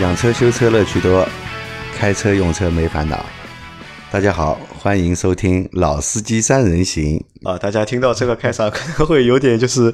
[0.00, 1.28] 养车修车乐趣多，
[1.94, 3.22] 开车用车没烦恼。
[4.10, 7.58] 大家好，欢迎收听《老司机三人行》啊！
[7.58, 9.92] 大家听到这个开场可能会有点就是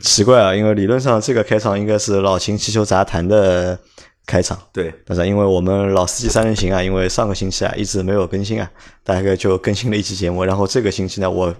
[0.00, 3.76] 奇怪啊，因为理论上这个开场应该是老秦汽修杂谈的
[4.26, 4.56] 开场。
[4.72, 8.70] 对，但是因为我们《老司机三人行》啊，因为上个星期啊一直没有更新啊，
[9.02, 10.44] 大概就更新了一期节目。
[10.44, 11.52] 然后这个星期呢，我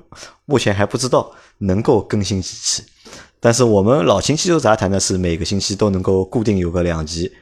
[0.45, 2.85] 目前还不知道能够更新几期。
[3.41, 7.33] 但是我们老秦汽修杂谈呢，是每个星期都能够固定有个两集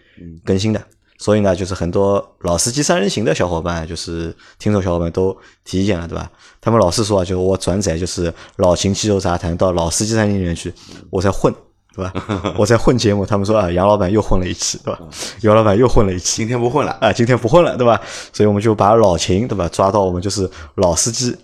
[0.44, 0.82] 更新的。
[1.18, 5.34] 所以呢，就是很多老司机三人行的小伙伴，就是听众小伙伴都
[5.64, 6.30] 提意见了，对吧？
[6.60, 10.70] 他们老是说啊，就我转载就是老秦汽修杂谈到老司机三人行里面去，
[11.08, 11.50] 我在混，
[11.94, 12.12] 对吧？
[12.58, 15.00] 我在混节目，他们说啊，杨老板又混了一期，对吧？
[15.40, 17.98] 杨老板又混了一期，今天不混了啊，今天不混了，对吧？
[18.34, 21.34] 所以我们就把老秦，对吧，抓到我们就是老司机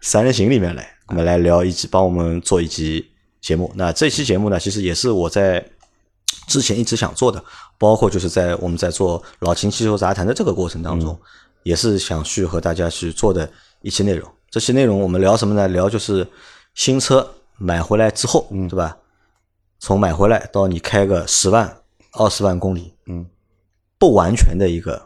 [0.00, 3.04] 三人行里面来，我们来聊一集，帮我们做一集
[3.40, 3.72] 节目。
[3.74, 5.64] 那这期节目呢，其实也是我在。
[6.46, 7.42] 之前一直想做的，
[7.78, 11.16] 包括就是在我们在做老秦汽修杂谈的这个过程当中，
[11.62, 13.48] 也是想去和大家去做的
[13.82, 14.28] 一期内容。
[14.50, 15.68] 这期内容我们聊什么呢？
[15.68, 16.26] 聊就是
[16.74, 17.24] 新车
[17.56, 18.96] 买回来之后，嗯对吧？
[19.78, 21.72] 从买回来到你开个十万、
[22.14, 23.24] 二十万公里，嗯，
[23.96, 25.00] 不完全的一个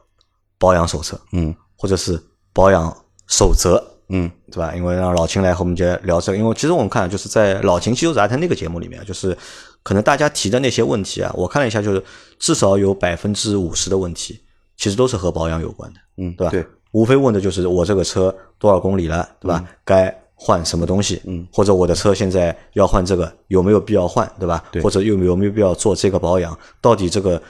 [0.59, 2.19] 保养手册，嗯，或者是
[2.55, 4.75] 保养守则，嗯，对吧？
[4.75, 9.37] 因为让老秦来和我们就聊这个，因为其实我们看就是在老秦汽修杂谈那个节目里面，就是。
[9.83, 12.03] 可能大家提的那些问题啊，我看了一下，就是
[12.39, 14.41] 至少有百分之五十的问题，
[14.77, 16.51] 其实都是和保养有关的，嗯，对吧？
[16.51, 19.65] 对，无非问的就是我这个车多少公里了，对吧？
[19.85, 21.21] 该换什么东西？
[21.25, 24.63] 嗯，或者我的车现在要换这个，有没有必要换，对吧？
[24.71, 26.57] 对，或者有有没有必要做这个保养？
[26.81, 27.41] 到底这个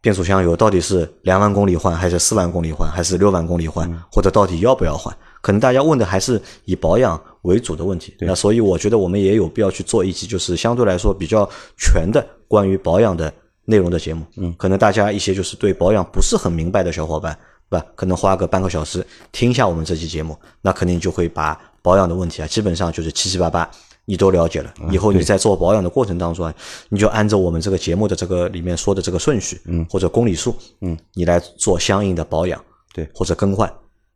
[0.00, 3.90] 变速箱油到底是两万公里换，还是四万公里换，还是六万公里换？
[4.10, 5.16] 或者到底要不要换？
[5.42, 11.46] 可能大家问的还是以保养为主的问题，那所以我觉得我们也有必要去做一期，就是相对来说比较
[11.76, 13.30] 全的关于保养的
[13.64, 14.24] 内容的节目。
[14.36, 17.36] 嗯，可能大家一些就是对保养不是很明白的小伙伴，
[17.68, 17.84] 对吧？
[17.96, 23.68] 可能花个半个小时听一下我们这期节目，那肯定就会把保养的问题啊，基本上就是七七八八
[24.04, 24.72] 你都了解了。
[24.92, 26.54] 以后你在做保养的过程当中啊，
[26.88, 32.64] 你就按照我们这个节目的这个里面说的这个顺序，嗯，或者公里数，嗯，你来做相应的保养，
[32.94, 33.68] 对，或者更换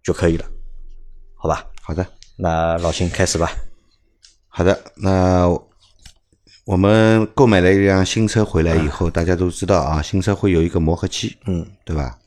[0.05, 0.45] 就可以了。
[1.39, 2.05] 好吧，好的，
[2.37, 3.51] 那老秦开始吧。
[4.49, 5.47] 好的，那
[6.65, 12.19] 我们购买了一辆新车回来以后，大家都知道啊，新车会有一个磨合期，嗯，对吧？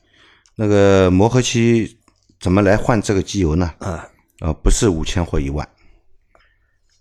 [0.54, 1.98] 那个磨合期
[2.38, 3.70] 怎么来换这个机油呢？
[3.80, 4.08] 啊，
[4.40, 5.68] 呃，不是五千或一万，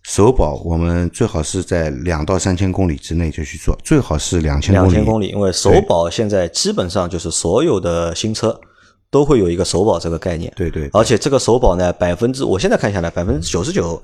[0.02, 8.59] 首保我们最好是在两到三千公里之内就去做，最好是两千两千公里，因为首保现在基本上就是所有的新车。
[9.12, 14.02] 都会有一个首保这个概念，对对，而且这个首保呢，百分之我现在看下来，百分之九十九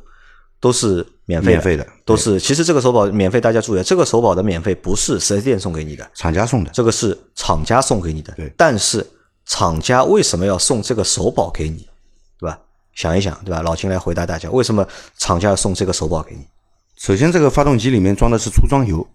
[0.59, 2.39] 都是免费免费的，都是。
[2.39, 8.33] 其实这个首保免费，大家注意，这个首保的免费不是四 S 店送给你的，厂家送的，这个是厂家送给你的。
[8.33, 9.05] 对，但是
[9.45, 11.87] 厂家为什么要送这个首保给你，
[12.39, 12.59] 对吧？
[12.93, 13.61] 想一想，对吧？
[13.61, 14.87] 老秦来回答大家，为什么
[15.17, 16.41] 厂家要送这个首保给你？
[16.97, 19.05] 首先，这个发动机里面装的是初装油。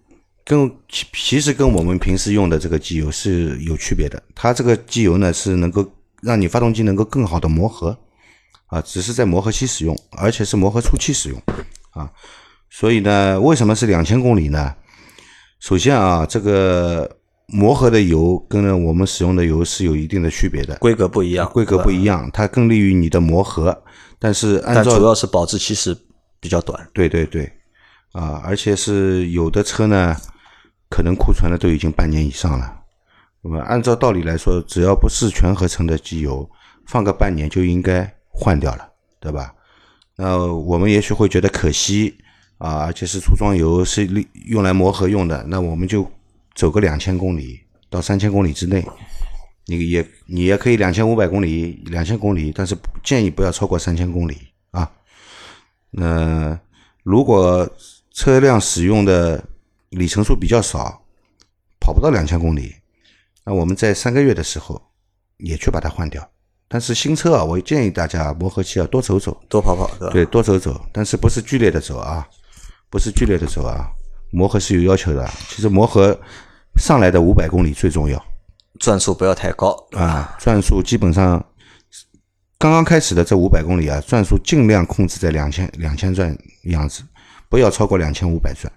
[0.43, 5.85] 跟其其实跟我们平时用的这个机油是有区别的，它这个机油呢是能够
[6.21, 7.97] 让你发动机能够更好的磨合，
[8.67, 11.41] 啊，只是在磨合期使用，而且是磨合初期使用，
[11.91, 12.11] 啊，
[12.69, 14.73] 所以呢，为什么是两千公里呢？
[15.59, 23.83] 首先啊，这个磨合的油跟我们使用的油是有一定的区别的，规格不一样，规格不一样，它更利于你的磨合，
[24.17, 25.95] 但是按照主要是保质期是
[26.39, 27.51] 比较短，对对对，
[28.11, 30.15] 啊，而且是有的车呢。
[30.93, 32.81] 可能库存的都已经半年以上了，
[33.41, 36.45] 那么按照道理来说，只要不是全合成的机油，
[36.85, 38.89] 放个半年就应该换掉了，
[39.21, 39.55] 对吧？
[40.17, 42.13] 那我们也许会觉得可惜
[42.57, 44.05] 啊，而且是粗装油，是
[44.47, 46.05] 用来磨合用的，那我们就
[46.55, 48.85] 走个两千公里到三千公里之内，
[49.67, 54.37] 你也你也可以两千五百公里、两千公里，但是建议不要超过三千公里
[54.71, 54.91] 啊。
[55.89, 56.59] 那
[57.03, 57.65] 如果
[58.13, 59.43] 车辆使用的
[59.89, 61.01] 里程数比较少，
[61.79, 62.75] 跑不到两千公里，
[63.45, 64.81] 那我们在三个月的时候
[65.37, 66.27] 也去把它换掉。
[66.67, 70.13] 但是新车啊，我建议大家磨合期要多走走，多跑跑，对吧？
[70.13, 72.25] 对，多走走，但是不是剧烈的走啊？
[72.89, 73.89] 不是剧烈的走啊？
[74.31, 75.29] 磨合是有要求的。
[75.49, 76.17] 其实磨合
[76.77, 78.23] 上来的五百公里最重要，
[78.79, 80.33] 转速不要太高啊。
[80.39, 81.45] 转速基本上
[82.57, 87.03] 刚刚开始的这五百公里啊，转速尽量控制在两千两千转样子，
[87.51, 88.71] 不要超过两千五百转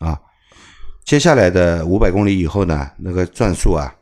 [0.00, 0.20] 啊。
[1.06, 3.92] 接下来的五百公里以后呢，那个转速啊，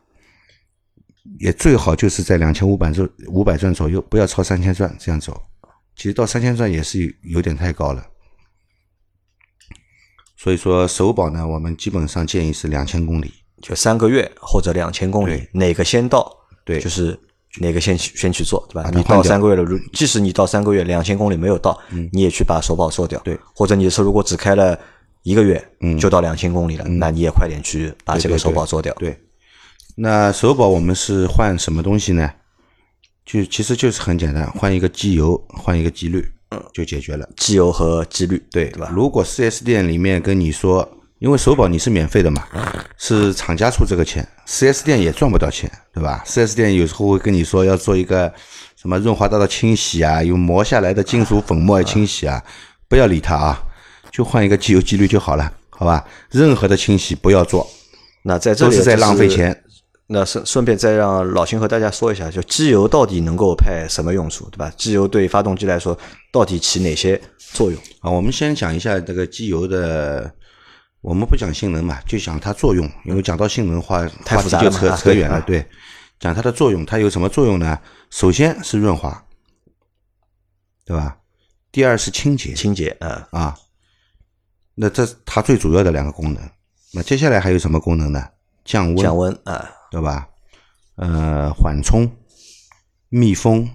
[1.39, 5.41] 也最好就是在两千五百转五百转左右，不要超三千转这样走。
[5.95, 8.05] 其实到三千转也是有点太高了。
[10.35, 16.29] 所以说首保呢，我们基本上建议是两千公里就三个月或者两千公里，哪个先到，
[16.65, 17.17] 对就是
[17.59, 18.89] 哪个先先去做，对吧？
[18.93, 21.77] 你到三个月了，如即使你到三个月两千公里没有到，
[22.11, 24.77] 你也去把首保做掉，对，或者你的车如果只开了
[25.23, 25.97] 一个月，嗯。
[25.97, 29.17] 就到两千公里了，那你也快点去把这个首保做掉，对，
[29.95, 32.29] 那首保我们是换什么东西呢？
[33.25, 36.25] 就其实就是很简单，换一个机油，换一个机滤，
[36.73, 37.27] 就解决了。
[37.35, 38.89] 机油和机滤，对对吧？
[38.93, 40.89] 如果四 S 店里面跟你说，
[41.19, 42.45] 因为首保你是免费的嘛，
[42.97, 48.31] 是厂家出这个钱，4S 店也赚不到钱，对吧？4S 店有时候会跟你说要做一个
[48.75, 52.43] 什么润滑道的清洗啊，有磨下来的金属粉末要清洗啊，
[52.87, 53.63] 不要理它啊，
[54.11, 56.05] 就换一个机油机滤就好了，好吧？
[56.29, 57.67] 任何的清洗不要做，
[58.21, 59.63] 那在这里都是在浪费钱。
[60.09, 64.71] 那顺顺便再让老秦和大家说一下，就机油到底能够派什么用处，对吧？
[64.77, 65.97] 机油对发动机来说
[66.31, 67.19] 到底起哪些
[67.53, 67.77] 作用？
[67.99, 70.31] 啊，我们先讲一下这个机油的，
[71.01, 75.41] 我们不讲性能嘛，就讲它作用，因为讲到性能的话，太复杂了嘛啊对扯远了。
[75.41, 75.65] 对，
[76.19, 77.79] 讲它的作用，它有什么作用呢？
[78.09, 79.25] 首先是润滑，
[80.85, 81.17] 对吧？
[81.71, 83.55] 第二是清洁清洁，嗯，啊，
[84.75, 86.49] 那这它最主要的两个功能。
[86.93, 88.27] 那接下来还有什么功能呢？
[88.65, 90.27] 降温，降温啊，对吧？
[90.95, 92.09] 呃，缓冲、
[93.09, 93.69] 密封，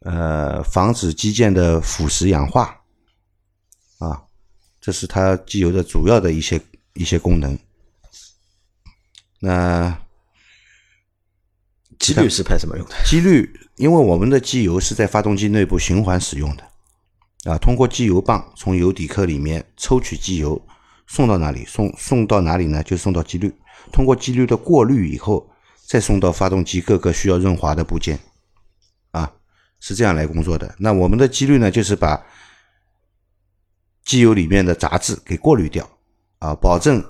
[0.00, 2.79] 呃，防止机件的腐蚀氧化，啊，
[4.80, 6.60] 这是它机油的主要的一些
[6.94, 7.58] 一些功能。
[9.40, 9.98] 那
[11.98, 12.94] 机滤是派什么用的？
[13.04, 16.64] 机滤，因为我们的机油是在发动机内部循环使用的，
[17.44, 20.60] 啊，通过机油泵从油底壳里面抽取机油，
[21.06, 21.64] 送到哪里？
[21.66, 22.82] 送送到哪里呢？
[22.82, 23.52] 就送到机滤，
[23.92, 25.50] 通过机滤的过滤以后，
[25.86, 28.18] 再送到发动机各个需要润滑的部件，
[29.10, 29.30] 啊，
[29.78, 30.74] 是这样来工作的。
[30.78, 32.24] 那我们的机滤呢，就是把
[34.04, 35.88] 机油里面的杂质给过滤掉，
[36.38, 37.04] 啊，保证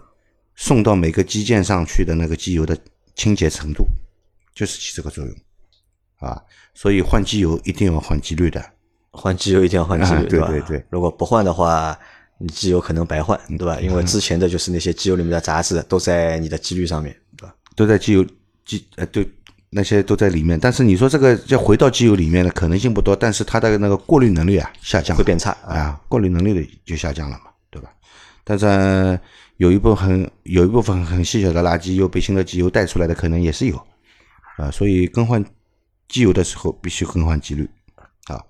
[0.57, 2.77] 送到每个机件上去的那个机油的
[3.15, 3.87] 清洁程度，
[4.55, 5.35] 就是起这个作用，
[6.19, 6.43] 啊，
[6.75, 8.65] 所以换机油一定要换机滤的，
[9.11, 10.49] 换机油一定要换机啊滤，吧？
[10.49, 11.99] 对对对如果不换的话，
[12.39, 13.81] 你机油可能白换，对吧？
[13.81, 17.55] 因为之前的就是那些机油里面的杂质都在你的机滤上面，对吧？
[17.77, 18.27] 都在机油
[18.65, 19.25] 机呃对
[19.71, 20.59] 那些都在里面。
[20.59, 25.75] 但是你说这个要回到机油里面的可能性不多，但是它的那个过滤能力啊下降会变差啊。
[25.75, 27.91] 啊，过滤能力的就下降了嘛，对吧？
[28.45, 29.21] 但是、呃
[29.61, 33.77] 有一部分有一部分很细小的垃圾又被新的机油带出来的可能也是有
[34.57, 35.45] 啊，所以更换
[36.09, 37.69] 机油的时候必须更换机滤
[38.25, 38.41] 啊。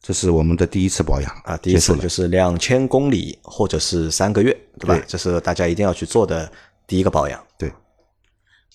[0.00, 4.94] 这是我们的第一次保养啊，第一次就是两千公里或者是三个月，对吧？
[4.94, 6.48] 对这是大家一定要去做的
[6.86, 7.44] 第一个保养。
[7.58, 7.72] 对，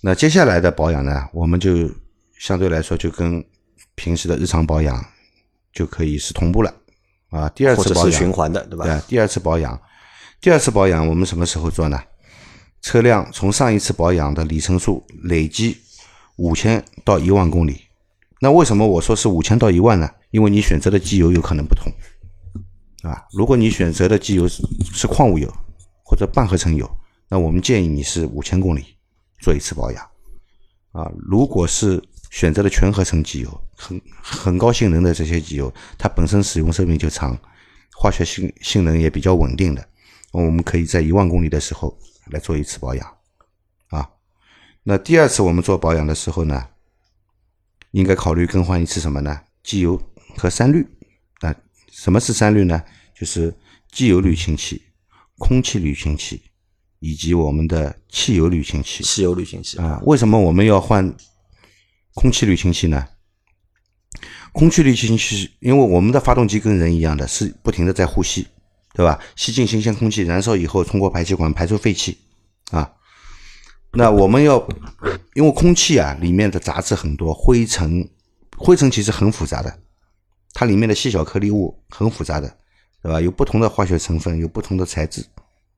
[0.06, 1.90] 那接下来的保养呢，我们就
[2.38, 3.42] 相对来说就跟
[3.96, 5.02] 平时的日常保养
[5.72, 6.74] 就可以是同步了
[7.30, 7.48] 啊。
[7.56, 8.84] 第二或者是次保养循环的，对吧？
[8.84, 9.80] 对，第二次保养，
[10.42, 11.98] 第二次保养我们什么时候做呢？
[12.82, 15.78] 车辆从上一次保养的里程数累积
[16.36, 17.80] 五千到一万公里。
[18.42, 20.10] 那为什么我说是五千到一万呢？
[20.32, 21.90] 因为你选择的机油有可能不同，
[23.10, 24.62] 啊，如果你选择的机油是
[24.92, 25.50] 是矿物油
[26.04, 26.90] 或者半合成油，
[27.30, 28.93] 那我们建议你是五千公里
[29.44, 30.02] 做一次保养，
[30.94, 32.02] 啊，如果是
[32.32, 37.38] 选择了全合成机油，很很高性能的这些机油，它本身使用寿命就长，
[37.98, 39.86] 化学性性能也比较稳定的，
[40.32, 43.18] 我们可以在一万公里的时候来做一次保养，
[43.90, 44.10] 啊，
[44.84, 46.70] 那第二次我们做保养的时候呢，
[47.92, 49.42] 应该考虑更换一次什么呢？
[49.62, 50.02] 机油
[50.38, 50.88] 和三滤。
[51.42, 51.54] 啊
[51.92, 52.82] 什么是三滤呢？
[53.14, 53.54] 就是
[53.92, 54.82] 机油滤清器、
[55.38, 56.42] 空气滤清器
[57.04, 59.04] 以及我们的汽油滤清器。
[59.04, 61.14] 汽油滤清器啊，为什么我们要换
[62.14, 63.06] 空气滤清器呢？
[64.54, 68.48] 空气滤清器，因为我们的发动机跟人一样的，是不停的在呼吸，
[68.94, 69.20] 对吧？
[69.36, 72.18] 吸进新鲜空气，燃烧以后通过排气管排出废气，
[72.72, 72.90] 啊，
[73.92, 74.66] 那我们要，
[75.34, 78.10] 因为空气啊里面的杂质很多，灰尘，
[78.56, 79.78] 灰尘其实很复杂的，
[80.54, 82.48] 它里面的细小颗粒物很复杂的，
[83.02, 83.20] 对吧？
[83.20, 85.26] 有不同的化学成分，有不同的材质，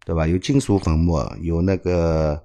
[0.05, 0.27] 对吧？
[0.27, 2.41] 有金属粉末，有那个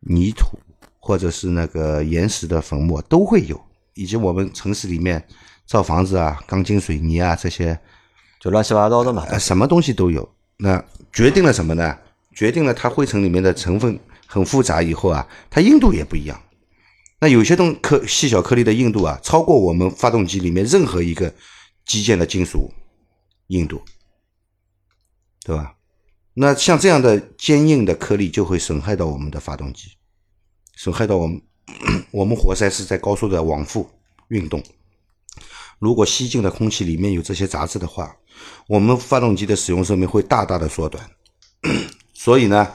[0.00, 0.58] 泥土
[0.98, 3.58] 或者是那个岩石的粉末都会有，
[3.94, 5.24] 以及我们城市里面
[5.64, 7.78] 造房子啊、钢筋水泥啊这些，
[8.40, 9.24] 就乱七八糟的嘛。
[9.30, 10.28] 呃，什么东西都有。
[10.58, 11.96] 那决定了什么呢？
[12.34, 16.42] 决定了它灰尘里面的成分很复杂以后啊，它硬度也不一样。
[17.20, 21.32] 那有些东颗细小颗粒的硬度啊，超过我们发动机里面任何一个
[21.84, 22.72] 机件的金属
[23.48, 23.80] 硬度，
[25.44, 25.74] 对吧？
[26.34, 29.92] 那像这样的坚硬的颗粒就会损害到我们的发动机，
[30.76, 31.40] 损害到我们
[32.10, 33.90] 我们活塞是在高速的往复
[34.28, 34.62] 运动。
[35.78, 38.16] 如果吸进的空气里面有这些杂质的话，
[38.66, 41.04] 我们发动机的使用寿命会大大的缩短。
[42.14, 42.68] 所以呢，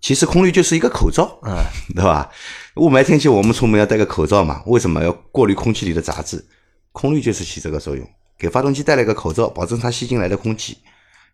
[0.00, 1.56] 其实空滤就是一个口罩，嗯，
[1.94, 2.30] 对吧？
[2.76, 4.62] 雾霾天气我们出门要戴个口罩嘛？
[4.66, 6.44] 为什么要过滤空气里的杂质？
[6.92, 8.04] 空滤就是起这个作用，
[8.38, 10.78] 给发动机带来一个口罩，保证它吸进来的空气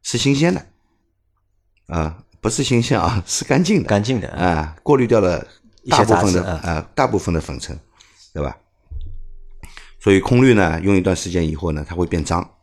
[0.02, 0.66] 是新鲜的，
[1.86, 5.46] 啊，不是新鲜啊，是干净的，干净的啊，过滤掉了
[5.88, 7.78] 大部分的啊大部分的粉尘，
[8.32, 8.56] 对吧？
[10.00, 12.56] 所以空滤呢，用一段时间以后呢，它会变脏，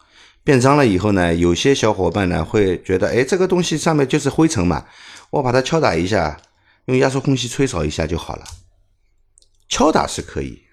[0.43, 4.85] 变脏了以后呢，有些小伙伴呢会觉得，哎，这个东西上面就是灰尘嘛，
[5.29, 6.39] 我把它敲打一下，
[6.85, 8.43] 用压缩空气吹扫一下就好了。
[9.69, 10.63] 敲打是可以，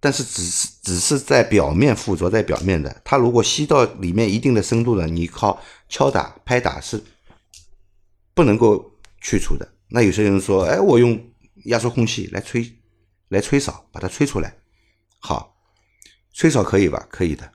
[0.00, 7.02] 但是只是只是在表面附着在表面的，它如果吸到里面一定的深度了，你靠敲打拍打是
[8.38, 9.68] 不能够去除的。
[9.88, 11.20] 那有些人说，哎，我用
[11.64, 12.64] 压缩空气来吹，
[13.30, 14.56] 来吹扫，把它吹出来，
[15.18, 15.56] 好。
[16.32, 17.04] 吹扫可以吧？
[17.10, 17.50] 可以的，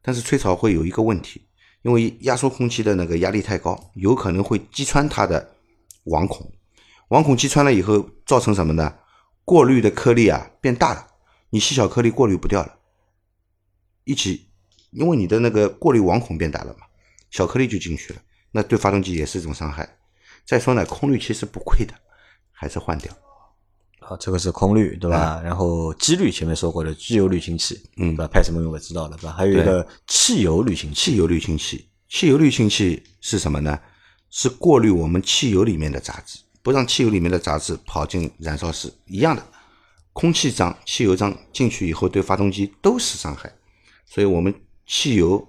[0.00, 1.48] 但是吹扫会有一个问题，
[1.82, 5.56] 因为压缩空气的那个压力太高，有可能会击穿它的
[6.04, 6.48] 网孔。
[7.08, 8.94] 网孔击穿了以后，造成什么呢？
[9.44, 11.04] 过滤的颗粒啊变大了，
[11.50, 12.78] 你细小颗粒过滤不掉了，
[14.04, 14.52] 一起，
[14.92, 16.86] 因为你的那个过滤网孔变大了嘛，
[17.32, 19.98] 小颗粒就进去了，那对发动机也是一种伤害。
[20.44, 21.94] 再说呢，空滤其实不贵的，
[22.50, 23.12] 还是换掉。
[24.00, 25.40] 啊，这个是空滤，对吧？
[25.44, 28.26] 然后机滤前面说过的机油滤清器，嗯对吧？
[28.26, 29.32] 派什么用的知道了，对吧？
[29.32, 33.78] 还有一个汽油滤清器，汽油滤清器，汽油滤清器是什么呢？
[34.30, 39.46] 是过滤我们汽油里面的杂质，不让汽油里面的杂质跑进燃烧室，一样的。
[40.14, 43.50] 空气脏、汽油脏进去以后，对发动机都是伤害。
[44.04, 44.54] 所以我们
[44.86, 45.48] 汽油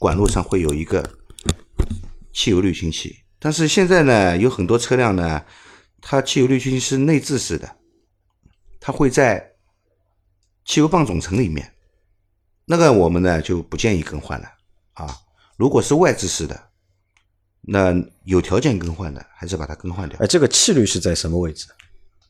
[0.00, 1.08] 管路上会有一个
[2.32, 5.42] 汽油滤清器，但是现在呢，有很多车辆呢，
[6.00, 7.76] 它汽油滤清是内置式的，
[8.78, 9.52] 它会在
[10.64, 11.72] 汽油泵总成里面。
[12.66, 14.46] 那个我们呢就不建议更换了
[14.92, 15.16] 啊。
[15.56, 16.68] 如果是外置式的，
[17.62, 17.94] 那
[18.24, 20.18] 有条件更换的，还是把它更换掉。
[20.20, 21.66] 哎，这个气滤是在什么位置？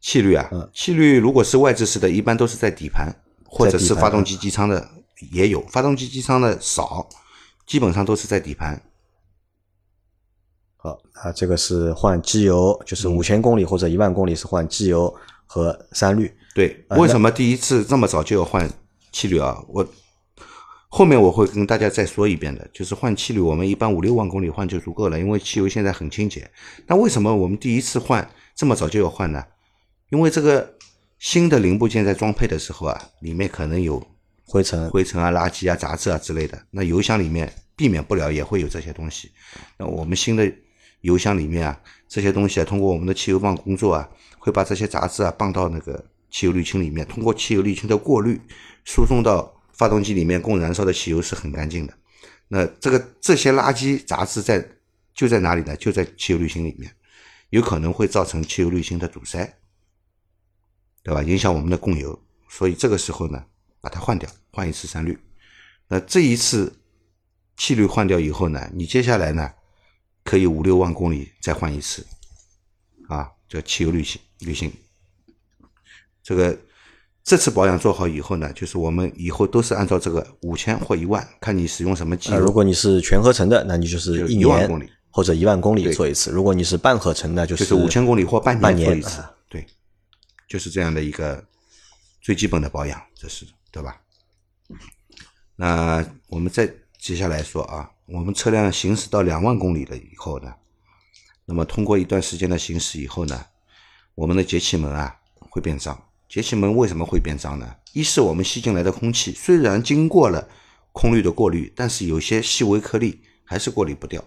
[0.01, 3.13] 气滤啊，嗯气滤如果是外置式的，一般都是在底盘
[3.45, 4.89] 或者是发动机机舱的
[5.33, 7.09] 也有，发动机机舱的少，
[7.67, 8.81] 基本上都是在底盘。
[10.83, 15.15] 好啊，这个是换机油，就是嗯五千公里或者一万公里是换机油
[15.47, 16.33] 和三滤。
[16.55, 18.69] 对，啊为什么第一次这么早就要换
[19.13, 19.63] 气滤啊？
[19.69, 19.87] 我
[20.89, 26.51] 后面我会跟大家再说一遍的，就是换气滤，我们一般五六万公里换就足够了，因为汽油现在很清洁。
[26.87, 29.45] 那为什么我们第一次换这么早就要换呢？
[30.09, 30.75] 因为这个
[31.19, 34.03] 新的零部件在装配的时候啊，里面可能有
[34.47, 36.59] 灰尘灰尘啊、垃圾啊、杂质啊之类的。
[36.71, 39.31] 那油箱里面避免不了也会有这些东西。
[39.77, 40.51] 那我们新的
[41.03, 48.41] 油箱里面啊，这些东西啊，通过我们的汽油泵工作啊，会把这些杂质啊泵到那个汽油滤清里面，通过汽油滤清的过滤，
[48.85, 51.95] 输送到发动机里面供燃烧的汽油是很干净的。
[52.49, 54.67] 那这个这些垃圾杂质在
[55.15, 55.77] 就在哪里呢？
[55.77, 56.93] 就在汽油滤芯里面，
[57.51, 59.59] 有可能会造成汽油滤芯的堵塞，
[61.03, 61.23] 对吧？
[61.23, 62.21] 影响我们的供油。
[62.49, 63.45] 所以这个时候呢，
[63.81, 65.17] 把它换掉，换一次三滤。
[65.87, 66.81] 那这一次
[67.57, 69.53] 气滤换掉以后呢，你接下来呢，
[70.31, 72.07] 可以五六万公里再换一次，
[73.09, 74.73] 啊，叫汽油滤芯滤芯。
[76.23, 76.57] 这个
[77.25, 82.33] 这次保养做好以后呢，就是我们以后都是按照这个五千或一万，看你使用什么机。
[82.35, 84.89] 如果你是全合成的，那你就是一年一万公里。
[85.11, 89.21] 或者一万公里做一次；如果你是半合成的，就就是五千公里或半半年年做一次。
[89.21, 89.67] 啊，对，
[90.47, 91.45] 就是这样的一个
[92.21, 94.01] 最基本的保养，这是对吧？
[95.57, 100.53] 那我们再接下来说啊，我们车辆行驶到两万公里了以后呢，
[101.45, 103.41] 那么通过一段时间的行驶以后呢，
[104.17, 105.97] 我们的节气门啊会变脏。
[106.29, 107.77] 节气门为什么会变脏呢？
[107.93, 110.49] 一是我们吸进来的空气虽然经过了
[110.93, 114.23] 空滤的过滤，但是有些细微颗粒还是过滤不掉，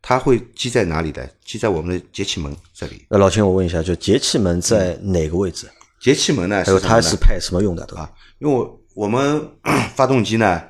[0.00, 1.28] 它会积在哪里呢？
[1.44, 3.04] 积在我们的节气门这里。
[3.10, 5.68] 那老秦，我问一下，就节气门在哪个位置？
[6.00, 7.84] 节气门呢，还有它是派什么用的？
[7.86, 8.02] 对吧？
[8.02, 9.50] 啊，因为我我们
[9.96, 10.62] 发动机呢，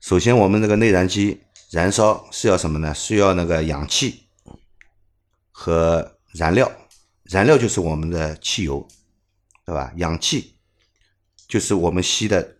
[0.00, 1.40] 首先我们那个内燃机
[1.70, 2.92] 燃烧是要什么呢？
[2.94, 4.26] 是要那个氧气
[5.50, 6.70] 和燃料，
[7.24, 8.86] 燃料就是我们的汽油，
[9.64, 9.92] 对吧？
[9.96, 10.56] 氧气
[11.46, 12.56] 就是我们吸的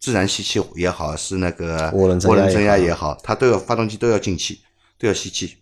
[0.00, 4.62] 自然吸气也好，是那个涡轮增压涡轮增压也好，它都要发动机都要进气，
[4.98, 5.58] 都要吸气。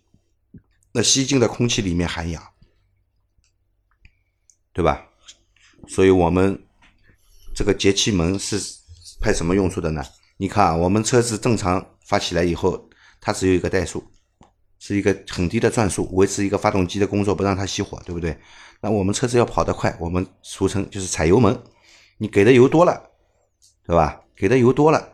[0.92, 2.52] 那吸进的空气里面含氧，
[4.72, 5.08] 对吧？
[5.88, 6.64] 所以我们
[7.54, 8.56] 这个节气门是
[9.20, 10.04] 派什么用处的呢？
[10.42, 12.88] 你看啊，我们车子正常发起来以后，
[13.20, 14.02] 它只有一个怠速，
[14.80, 18.36] 是一个很低的转速，维持一个发动机的工作，不让它熄火，对不对？
[18.80, 21.56] 那我们车子要跑得快，我们俗称就是踩油门，
[22.18, 23.10] 你给的油多了，
[23.86, 24.20] 对吧？
[24.34, 25.12] 给的油多了，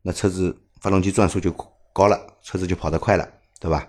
[0.00, 1.54] 那车子发动机转速就
[1.92, 3.28] 高了，车子就跑得快了，
[3.60, 3.86] 对吧？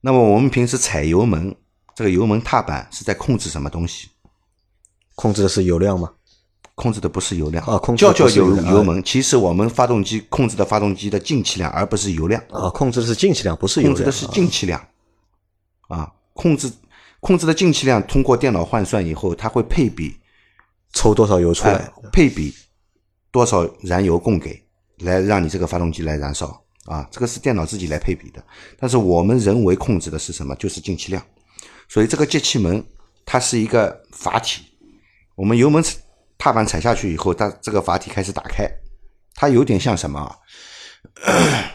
[0.00, 1.52] 那么我们平时踩油门
[1.96, 4.08] 这个油门踏板是在控制什么东西？
[5.16, 6.14] 控制的是油量吗？
[6.76, 13.94] 控制的不是油量啊控制叫叫油的油门，其实我们发动机控制的发动机的进气量，而不是油量，啊，控制的是进气量，不是油量。
[13.94, 14.78] 控制的是进气量
[15.88, 16.70] 啊，控制
[17.20, 20.16] 控制的进气量，通过电脑换算以后，它会配比
[20.92, 21.92] 抽多少油出来哎？
[22.12, 22.54] 配比
[23.30, 24.62] 多少燃油供给，
[24.98, 28.44] 来让你这个发动机来燃烧啊，这个是电脑自己来配比的。
[28.78, 30.54] 但是我们人为控制的是什么？
[30.56, 31.22] 就是进气量。
[31.88, 32.84] 所以这个节气门
[33.24, 34.62] 它是一个阀体，
[35.34, 35.82] 我们油门
[36.38, 38.68] 踏板踩下去以后，它这个阀体开始打开，
[39.34, 40.36] 它有点像什么啊？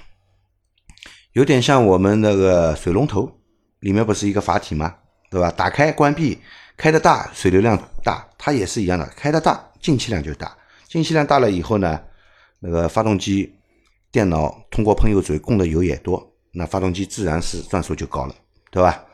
[1.33, 3.39] 有点像我们那个水龙头
[3.79, 4.95] 里面不是一个阀体吗？
[5.29, 5.49] 对吧？
[5.49, 6.37] 打开关闭，
[6.75, 10.57] 开的大，水流量大，它也是一样的，开的大，进气量就大，
[10.89, 12.01] 进气量大了以后呢，
[12.59, 13.55] 那个发动机
[14.11, 18.35] 电脑通过喷油嘴供的油也多，那发动机自然是转速就高了，
[18.69, 19.05] 对吧？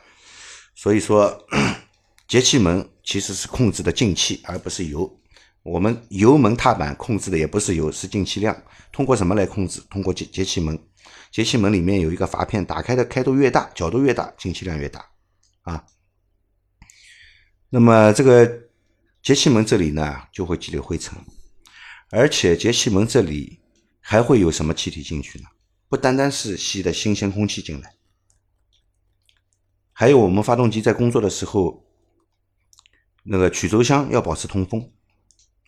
[0.73, 1.45] 所以说，
[2.27, 5.16] 节气门其实是控制的进气，而不是油。
[5.67, 8.55] 我们油门踏板控制的也不是油，是进气量。
[8.89, 9.81] 通过什么来控制？
[9.89, 10.79] 通过节节气门。
[11.29, 15.05] 节气门里面有一个阀片，打开的开度越大，角度越大，进气量越大
[15.63, 15.86] 啊。
[17.69, 18.69] 那么这个
[19.21, 21.19] 节气门这里呢，就会积累灰尘，
[22.12, 23.59] 而且节气门这里
[24.00, 25.50] 还会有什么气体进去呢？
[25.89, 27.93] 不单单是吸的新鲜空气进来，
[29.91, 31.86] 还有我们发动机在工作的时候，
[33.24, 34.89] 那个曲轴箱要保持通风，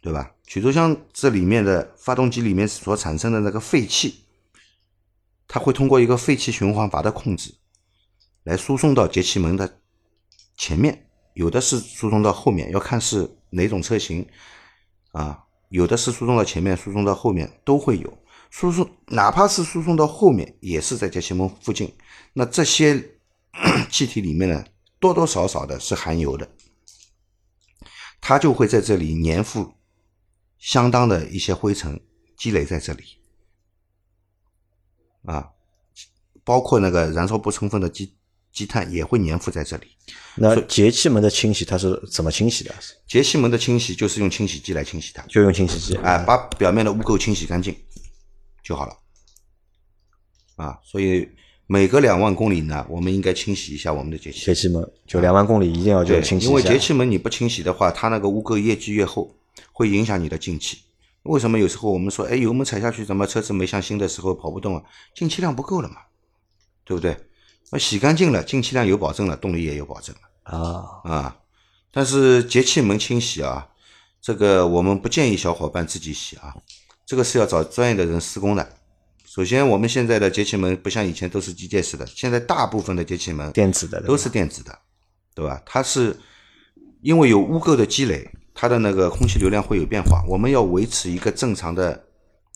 [0.01, 0.32] 对吧？
[0.46, 4.25] 曲轴箱这里面的发动机里面所产生的那个废气，
[5.48, 7.53] 它会通过一个废气循环阀的控制，
[8.44, 9.82] 来输送到节气门的
[10.58, 14.27] 前面，有的是输送到后面，要看是哪种车型
[15.12, 15.46] 啊。
[15.70, 18.18] 有的是输送到前面，输送到后面都会有
[18.50, 21.94] 输送，哪怕是输送到后面，也是在节气门附近。
[22.33, 23.20] 那这些
[23.92, 24.66] 气体里面呢，
[25.00, 26.50] 多多少少的是含油的，
[28.20, 29.75] 它就会在这里粘附
[30.59, 32.00] 相当的一些灰尘
[32.37, 33.03] 积累在这里
[35.24, 35.50] 啊，
[36.43, 38.13] 包括那个燃烧不充分的积
[38.51, 39.87] 积碳也会粘附在这里。
[40.35, 42.74] 那节气门的清洗它是怎么清洗的？
[43.07, 47.75] 节气门的清洗就是用清洗剂来清洗它，就用清洗剂哎，把表面的污垢清洗干净
[48.63, 48.98] 就好了。
[50.55, 51.27] 啊，所以
[51.67, 59.39] 每隔两万公里呢，我们应该清洗一下我们的节气节气门就两万公里一定要就，清洗一下因为节气门你不清洗的话，它那个污垢越积越厚，
[59.79, 60.79] 会影响你的进气。
[61.24, 64.83] 为什么有时候我们说，哎，油门踩下去，怎么车子没像新的时候跑不动啊？
[65.15, 66.01] 进气量不够了嘛，
[66.83, 67.15] 对不对？
[67.72, 70.22] 那洗干净了，进气量有保证了，动力也有保证了。
[70.44, 71.37] 啊，啊，
[71.94, 73.70] 但是节气门清洗啊，
[74.20, 76.53] 这个我们不建议小伙伴自己洗啊，
[77.05, 78.75] 这个是要找专业的人施工的。
[79.25, 84.77] 首先，我们现在的节气门不像以前都是机械式的，现在大部分的节气门电子的都是电子的，
[85.33, 85.61] 对吧？
[85.65, 86.20] 它是
[87.01, 88.29] 因为有污垢的积累，
[88.61, 90.22] 它的那个空气流量会有变化。
[90.27, 92.09] 我们要维持一个正常的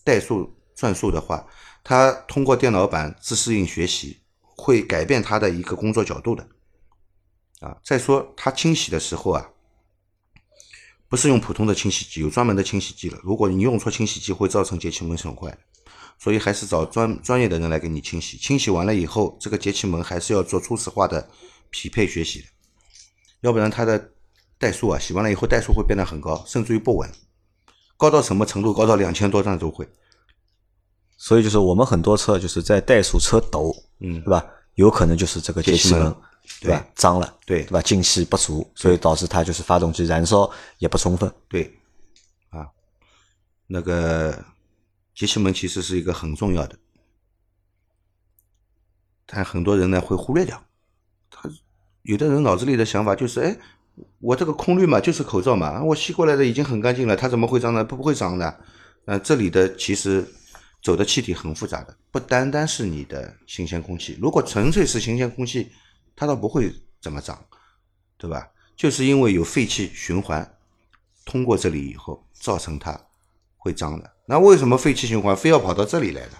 [0.03, 1.47] 怠速转速的话，
[1.81, 6.45] 它通过电脑板自适应学习，会改变它的一个工作角度的。
[7.61, 9.49] 啊，再说它清洗的时候啊，
[11.07, 13.17] 不是用普通的清洗剂，有专门的清洗剂了。
[13.23, 15.57] 如果你用错清洗剂，会造成节气门损坏。
[16.19, 18.35] 所以还是找专专业的人来给你清洗。
[18.35, 21.29] 清洗完了以后，这个节气门还是要做初始化的
[21.69, 22.47] 匹配学习的，
[23.39, 24.11] 要不然它的
[24.63, 27.09] 怠速啊，洗完了以后怠速会变得很高，甚至于不稳，
[27.97, 28.73] 高到什么程度？
[28.73, 29.87] 高到两千多转都会。
[31.17, 34.45] 所以就是我们很多车就是在怠速车抖，嗯对吧？
[34.75, 36.15] 有可能就是这个节气门节气门
[36.61, 37.81] 对吧脏了，对对吧？
[37.81, 40.49] 进气不足，所以导致它就是发动机燃烧
[40.79, 41.31] 也不充分。
[41.47, 41.73] 对，
[42.49, 42.67] 啊，
[43.67, 44.43] 那个
[45.15, 46.77] 节气门其实是一个很重要的，
[49.25, 50.61] 但很多人呢会忽略掉。
[51.29, 51.49] 他
[52.01, 53.57] 有的人脑子里的想法就是，哎，
[54.19, 57.83] 我这个空滤嘛，就是口罩嘛，我吸过来的已经很干净了，它怎么会脏呢？
[57.83, 58.59] 不不会脏的。
[59.05, 60.25] 那这里的其实
[60.81, 64.17] 走的气体很复杂的，不单单是你的新鲜空气。
[64.21, 65.71] 如果纯粹是新鲜空气，
[66.15, 67.43] 它倒不会怎么脏，
[68.17, 68.49] 对吧？
[68.75, 70.57] 就是因为有废气循环
[71.25, 72.99] 通过这里以后，造成它
[73.57, 74.11] 会脏的。
[74.25, 76.37] 那为什么废气循环非要跑到这里来呢？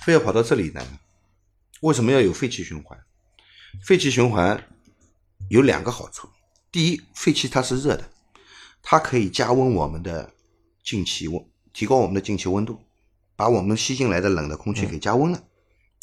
[0.00, 0.80] 非要跑到这里呢？
[1.82, 2.98] 为什么要有废气循环？
[3.80, 4.62] 废气循环
[5.48, 6.28] 有两个好处：
[6.70, 8.04] 第一，废气它是热的，
[8.82, 10.30] 它可以加温我们的
[10.84, 12.78] 进气温，提高我们的进气温度，
[13.34, 15.42] 把我们吸进来的冷的空气给加温了。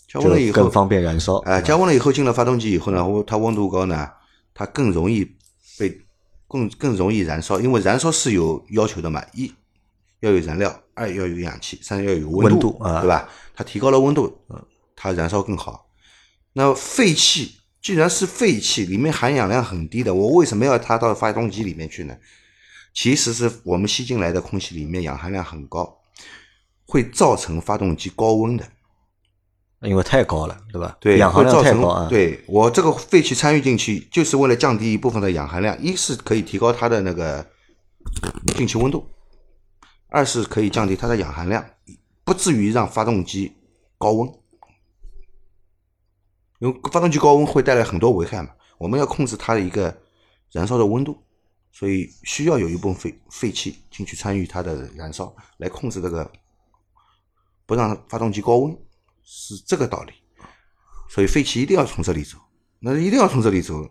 [0.08, 1.38] 加温了以后就更方便燃烧。
[1.40, 4.10] 哎、加温了以后进了发动机以后呢，它温度高呢，
[4.54, 5.24] 它更容易
[5.78, 6.02] 被
[6.48, 9.54] 更更容易燃烧，因为燃烧是有要求的嘛，一
[10.22, 13.30] 要有燃料，二要有氧气，三要有温温度啊对吧？
[13.54, 14.36] 它提高了温度，
[14.96, 15.88] 它燃烧更好。
[16.54, 22.18] 那废气既然是废气，里面含氧量很低的，我为什么要它到发动机里面去呢？
[22.94, 26.02] 其实是我们吸进来的空气里面氧含量很高，
[26.86, 28.66] 会造成发动机高温的。
[29.82, 30.98] 因为太高了，对吧？
[31.00, 32.08] 对，氧含量太高啊。
[32.10, 37.46] 对我这个废气参与进去，就是为了降低一部分的氧含量，一是可以提高它的那个
[38.58, 39.10] 进气温度，
[40.10, 41.64] 二是可以降低它的氧含量，
[42.26, 43.54] 不至于让发动机
[43.98, 44.30] 高温。
[46.60, 49.96] 因为发动机高温会带来很多危害嘛，我们要控制它的一个
[50.52, 51.18] 燃烧的温度，
[51.72, 56.32] 所以需要有一部分废废气进去参与它的燃烧，来控制这个
[57.66, 58.78] 不让发动机高温。
[59.32, 60.14] 是这个道理，
[61.08, 62.36] 所以废气一定要从这里走，
[62.80, 63.88] 那一定要从这里走，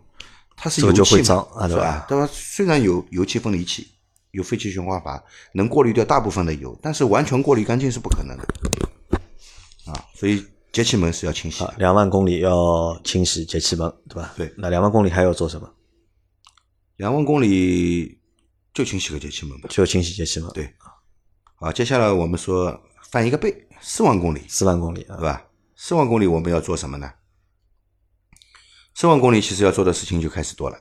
[0.57, 2.05] 它是油气嘛，是吧？
[2.09, 2.27] 对吧？
[2.29, 3.87] 虽然有油气分离器，
[4.31, 8.43] 有废气循环阀，能过滤掉大部分的油，但是完全过滤干净是不可能的
[9.89, 9.95] 啊。
[10.13, 14.33] 所以节气门是要清洗，两万公里要清洗节气门，对吧？
[14.37, 14.53] 对。
[14.57, 15.69] 那两万公里还要做什么？
[16.97, 18.19] 两万公里
[18.73, 20.49] 就清洗个节气门吧，就清洗节气门。
[20.53, 20.73] 对。
[21.55, 23.67] 好，接下来我们说翻一个倍。
[23.81, 25.45] 四万公里，四万公里，对吧？
[25.75, 27.11] 四万公里我们要做什么呢？
[28.93, 30.77] 四万公里其实要做的事情就开始多了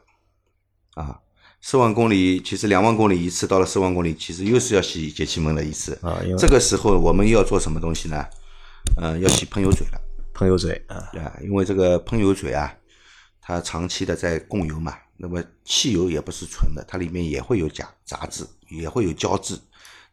[0.95, 1.21] 啊！
[1.61, 6.21] 四万公里其实两万公里一次，到了四万公里，其实又是要洗节气门的一次啊。
[6.37, 8.27] 这个时候我们又要做什么东西呢？
[8.97, 10.01] 嗯，要洗喷油嘴了。
[10.35, 12.75] 喷油嘴啊，对啊，因为这个喷油嘴啊，
[13.41, 19.59] 它长期的在供油嘛，那么汽油也不是纯的，它里面也会有杂杂质，也会有胶质。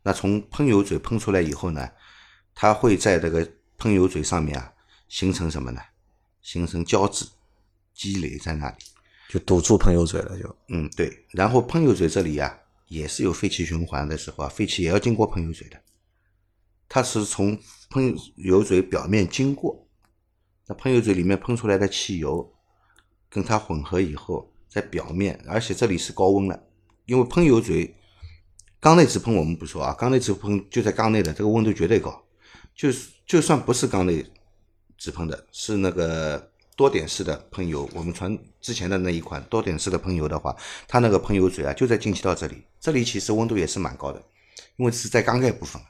[0.02, 1.90] 那从喷油嘴喷出来以后呢？
[2.58, 3.46] 它会在这个
[3.78, 4.72] 喷油嘴上面啊，
[5.10, 5.82] 形成什么呢？
[6.42, 7.26] 形成胶质
[7.94, 8.78] 积累在那里，
[9.28, 10.40] 就堵住喷油嘴了。
[10.40, 11.26] 就嗯，对。
[11.32, 12.58] 然后喷油嘴这里啊，
[12.88, 15.78] 也是有废气循环的时候啊，废气也要经过喷油嘴的。
[16.88, 17.60] 它是从
[17.96, 19.88] 喷油嘴表面经过，
[20.68, 22.54] 那喷油嘴里面喷出来的汽油
[23.30, 26.62] 跟它混合以后，在表面，而且这里是高温了，
[27.06, 27.96] 因为喷油嘴
[28.82, 32.22] 缸内直喷我们不说啊，缸内直喷就在缸内的，这个温度绝对高。
[32.76, 34.26] 就是就算不是缸内
[34.98, 40.54] 直喷的，是那个多点式的喷油，我们传之前的那一款多点式的喷油的话，
[40.86, 44.22] 它那个喷油嘴啊就在进气道这里，这里其实温度也是蛮高的，
[44.76, 45.82] 因为是在缸盖部分，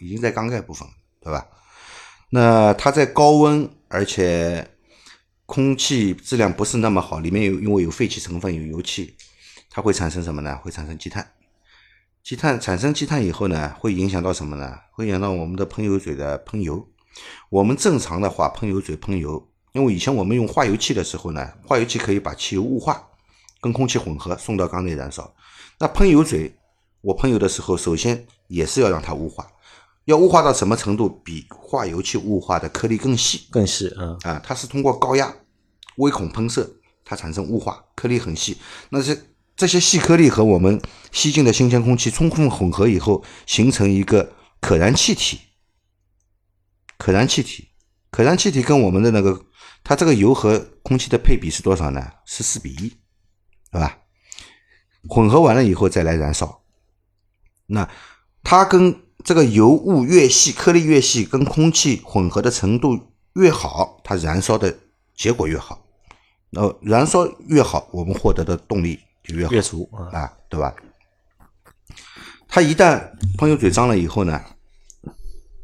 [0.00, 0.88] 已经在缸盖部分，
[1.22, 1.46] 对吧？
[2.30, 4.70] 那它在高温，而且
[5.46, 9.14] 空气质量不是那么好，里面有因为有废气成分，有油气，
[9.70, 10.58] 它会产生什么呢？
[10.62, 11.32] 会产生积碳。
[12.22, 14.78] 积碳产生积碳以后呢，会影响到什么呢？
[14.92, 16.88] 会影响到我们的喷油嘴的喷油。
[17.50, 23.06] 我们正常的话，喷油嘴喷油，因为以前我们用化油器的时候呢，化油器可以把汽油雾化，
[23.60, 25.34] 跟空气混合送到缸内燃烧。
[25.78, 26.56] 那喷油嘴，
[27.00, 29.46] 我喷油的时候，首先也是要让它雾化，
[30.04, 31.08] 要雾化到什么程度？
[31.24, 34.40] 比化油器雾化的颗粒更细，更细嗯啊！
[34.44, 35.34] 它是通过高压
[35.96, 36.70] 微孔喷射，
[37.04, 38.58] 它产生雾化，颗粒很细。
[38.90, 39.28] 那是。
[39.54, 40.80] 这些细颗粒和我们
[41.12, 45.38] 吸进的新鲜空气充分混合以后，形成一个可燃气体。
[46.96, 47.68] 可燃气体，
[48.10, 49.44] 可燃气体跟我们的那个，
[49.84, 52.10] 它这个油和空气的配比是多少呢？
[52.24, 52.88] 是四比一，
[53.70, 53.98] 对吧？
[55.06, 56.64] 混合完了以后再来燃烧，
[57.66, 57.88] 那
[58.42, 62.98] 它跟这个油雾越细，颗粒越细，跟空气混合的程度
[63.34, 64.76] 越好，它燃烧的
[65.14, 65.84] 结果越好。
[66.50, 68.98] 那燃烧越好，我们获得的动力。
[69.24, 70.74] 就越越足啊，对吧？
[72.48, 73.00] 它一旦
[73.38, 74.42] 喷油嘴脏了以后呢，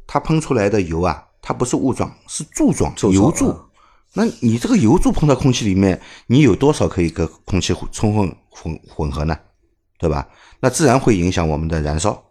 [0.07, 3.53] 它喷出来的油啊，它不是雾状，是柱状油柱。
[4.12, 9.37] 那你这个油柱喷到空气里面，你有多少可以跟空气充分混混合呢？
[9.99, 10.29] 对吧？
[10.61, 12.28] 那自然会影响我们的燃烧。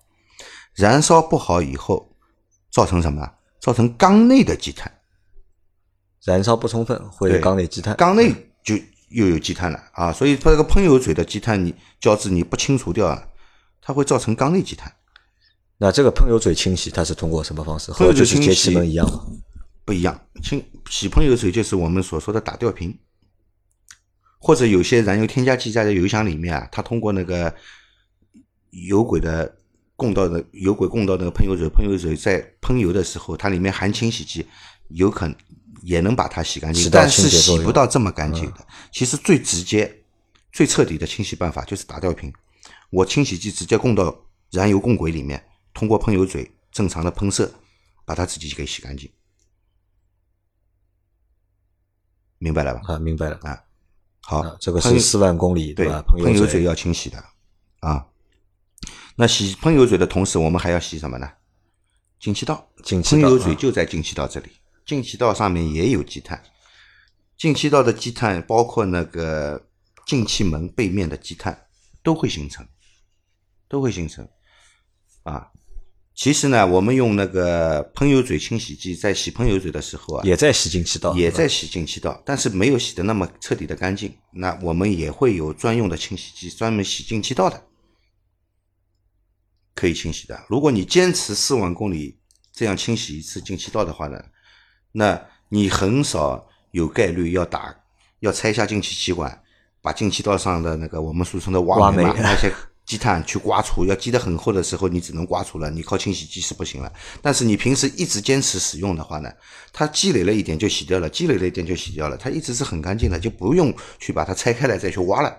[0.78, 2.16] 燃烧不好以后，
[2.72, 3.30] 造成什么？
[3.60, 4.92] 造成缸内的积碳。
[6.24, 7.96] 燃烧不充分会缸内积碳。
[7.98, 8.76] 缸内就。
[9.10, 13.26] 又有积碳了啊，所以它这个喷油嘴的积碳你胶质你不清除掉啊，
[13.82, 14.94] 它会造成缸内积碳。
[15.78, 17.90] 那这个喷油嘴清洗它是通过什么方式？
[17.94, 19.26] 和就是节气门一样吗？
[19.86, 23.00] 不一样，清洗喷油嘴就是我们所说的打吊瓶，
[24.40, 27.56] 或者有些燃油添加剂在油箱里面啊，它通过那个
[28.72, 29.58] 油轨的
[29.98, 34.48] 供到的油轨供到那个喷油嘴，喷油嘴在喷油的时候，它里面含清洗剂，
[34.88, 35.36] 有可能。
[35.84, 38.68] 也能把它洗干净，但是洗不到这么干净的。
[38.92, 40.04] 其实最直接、
[40.52, 42.34] 最彻底的清洗办法就是打吊瓶。
[42.90, 45.42] 我清洗剂直接供到燃油供轨里面，
[45.76, 47.54] 通过喷油嘴正常的喷射，
[48.04, 49.10] 把它自己给洗干净。
[52.40, 52.82] 明白了吧？
[52.88, 53.64] 啊，明白了啊。
[54.22, 56.02] 好，这个是四万公里对吧？
[56.18, 57.24] 喷油嘴要清洗的
[57.82, 58.06] 啊。
[59.20, 61.28] 那洗喷油嘴的同时，我们还要洗什么呢？
[62.20, 62.70] 进气道。
[62.84, 63.22] 进气道。
[63.24, 64.50] 喷油嘴就在进气道这里。
[64.86, 66.42] 进气道上面也有积碳，
[67.38, 69.68] 进气道的积碳，包括那个
[70.06, 71.66] 进气门背面的积碳，
[72.02, 72.66] 都会形成，
[73.68, 74.26] 都会形成。
[75.24, 75.50] 啊，
[76.16, 84.16] 其实呢，我们用那个喷油嘴清洗剂在洗喷油嘴的时候啊，也在洗进气道，也在洗进气道，但是没有洗的那么彻底的干净。
[84.32, 87.62] 那我们也会有专用的清洗剂，专门洗进气道的，
[89.78, 90.38] 可以清洗的。
[90.50, 92.18] 如果你坚持四万公里
[92.52, 94.20] 这样清洗一次进气道的话呢，
[94.92, 96.46] 那你很少。
[96.72, 97.74] 有概率要打，
[98.20, 99.42] 要拆下进气气管，
[99.82, 102.54] 把进气道上的那个我们俗称的挖煤那些
[102.86, 106.94] 积碳去刮除，要积得很厚的时候，你只能刮除了，你靠清洗剂是不行了。
[107.22, 109.32] 但是你平时一直坚持使用的话呢，
[109.72, 115.36] 它积累了一点就洗掉了，积累了一点就洗掉了，它一直是很干净的，就不用去把它拆开来再去挖了。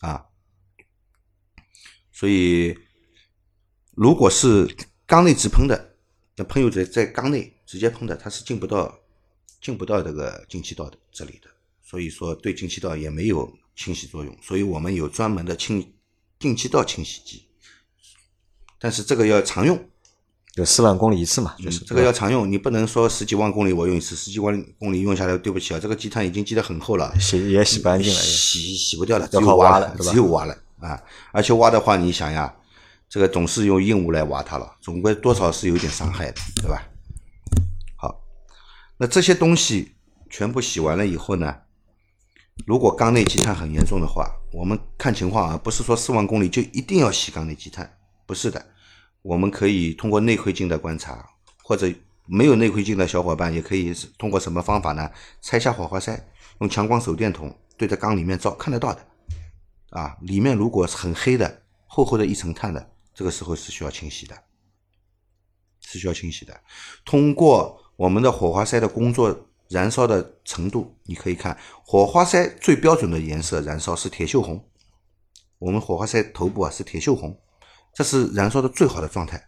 [0.00, 0.26] 啊，
[2.16, 2.74] 所以
[3.94, 4.74] 如果是
[5.06, 5.96] 缸内直喷的，
[6.36, 8.98] 那喷油嘴在缸内直接喷的，它是进不到。
[9.58, 11.48] 进不到这个进气道的这里的，
[11.82, 15.94] 所以说对进气道也没有清洗作用，所以我们有专门的清
[16.38, 17.46] 进气道清洗剂，
[18.78, 19.76] 但是这个要常用，
[20.54, 31.02] 有四万公里一次嘛，就是这个要常用，你不能说十几万公里我用一次，十几万公里用下来，对不起啊，这个积碳已经积得很厚了，洗也洗不干净了，洗洗不掉了，只有挖了，只有挖了啊！
[31.32, 32.54] 而且挖的话，你想呀，
[33.08, 36.82] 这个总是用硬物来挖它了，总归多少是有点伤害的，对吧？
[37.96, 38.22] 好
[38.98, 39.96] 那这些东西
[40.28, 41.56] 全部洗完了以后呢？
[42.66, 48.64] 如果缸内积碳很严重的话，我们看情况啊，不是说四万公里就一定要洗缸内积碳，不是的。
[49.22, 51.28] 我们可以通过内窥镜的观察，
[51.62, 51.92] 或者
[52.26, 55.10] 没有内窥镜的小伙伴也可以通过什么方法呢？
[55.42, 56.28] 拆下火花塞，
[56.60, 59.06] 用强光手电筒对着缸里面照，看得到的。
[59.90, 64.36] 啊，里面如果是很黑的、厚厚的一层碳的，这个时候是需要清洗的，
[65.80, 66.60] 是需要清洗的。
[67.04, 74.68] 通过我们的火花塞的工作燃烧的程度，你可以看火花塞最标准的颜色燃烧是铁锈红。
[75.58, 77.38] 我们火花塞头部啊是铁锈红，
[77.94, 79.42] 这是燃烧的最好的状态。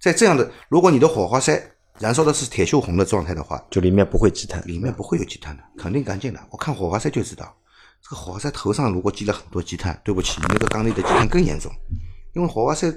[0.00, 1.60] 在这样的，如果你的火花塞
[1.98, 6.40] 燃烧的是铁锈红的状态的话，就里面不会积碳，里面不会有积碳的，肯定干净的。
[6.50, 7.52] 我看火花塞就知道，
[8.02, 11.70] 这个火花塞头上如果积了很多积碳，对不起，你那个缸内的积碳更严重，
[12.34, 12.92] 因为火花塞。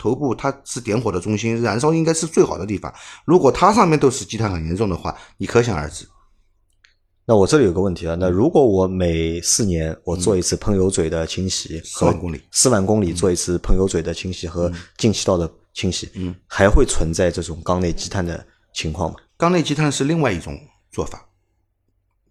[0.00, 2.94] 头部它是点火的中心，燃烧应该是最好的地方。
[3.24, 6.06] 如果它上面都是积碳很严重的话，你可想而知。
[7.24, 19.16] 那我这里有个问题啊，那如果我每四年我做一次喷油嘴的清洗，四万公里，四万公里做一次喷油嘴的清洗和进气道的清洗，嗯，还会存在这种缸内积碳的情况吗？
[19.36, 20.56] 缸内积碳是另外一种
[20.92, 21.27] 做法。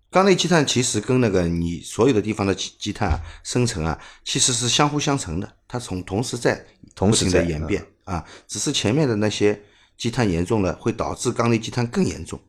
[0.10, 6.66] 缸内积碳其实跟那个你所有的地方的积积碳生成啊，其实是相互相成的，它从同时在
[6.96, 9.62] 同时在演变啊，只是前面的那些
[9.98, 12.40] 积碳严重了，会导致缸内积碳更严重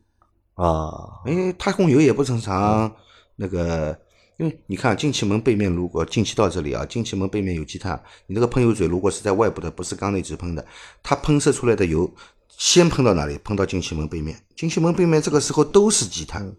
[0.55, 0.89] 啊。
[1.27, 2.95] 因为太空油也不正常，
[3.35, 3.99] 那个
[4.37, 10.65] 因为你看进气门背面如果进气道这里啊，进气门背面有积碳，你那个喷油嘴如果是在外部的，不是缸内直喷的，
[11.03, 12.09] 它喷射出来的油
[12.57, 13.37] 先喷到哪里？
[13.39, 16.55] 喷到进气门背面，进气门背面这个时候都是积碳。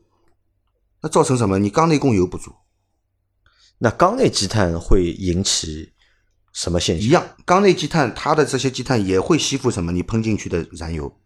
[1.01, 1.59] 那造成什么？
[1.59, 2.53] 你缸内供油不足，
[3.77, 5.93] 那缸内积碳会引起
[6.51, 7.05] 什么现象？
[7.05, 9.91] 一样，缸内积碳，它的这些积碳也会吸附什么？
[9.91, 11.17] 你喷进去的燃油，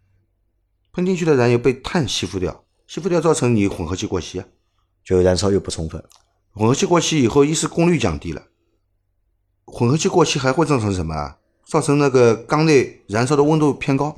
[0.91, 4.45] 喷进去的燃油被碳吸附掉，吸附掉造成你混合气过稀啊，
[5.03, 6.03] 就燃烧又不充分。
[6.51, 8.43] 混合气过稀以后，一是功率降低了，
[9.65, 11.39] 混合气过稀还会造成什么啊？
[11.65, 14.15] 造成那个缸内燃烧的温度偏高，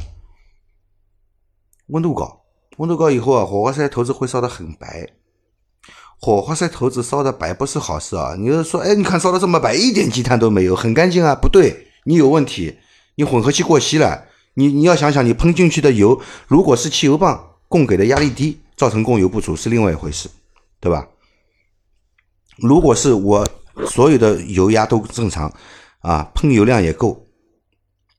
[1.87, 2.43] 温度高，
[2.77, 5.15] 温度高以后啊，火花塞头子会烧得很白。
[6.25, 8.35] 火花塞头子烧的白不是好事啊！
[8.35, 11.35] 你就说，哎，你看烧的这么白，一点积碳都没有，很干净啊？
[11.35, 12.79] 不对，你有问题，
[13.13, 14.25] 你混合气过稀了。
[14.55, 20.27] 你你要想想，你喷进去的油，如果是汽油泵供给的压力低，造成供油不足是另外一回事，
[20.79, 21.07] 对吧？
[22.57, 23.47] 如果是我
[23.85, 25.53] 所有的油压都正常，
[25.99, 27.27] 啊，喷油量也够，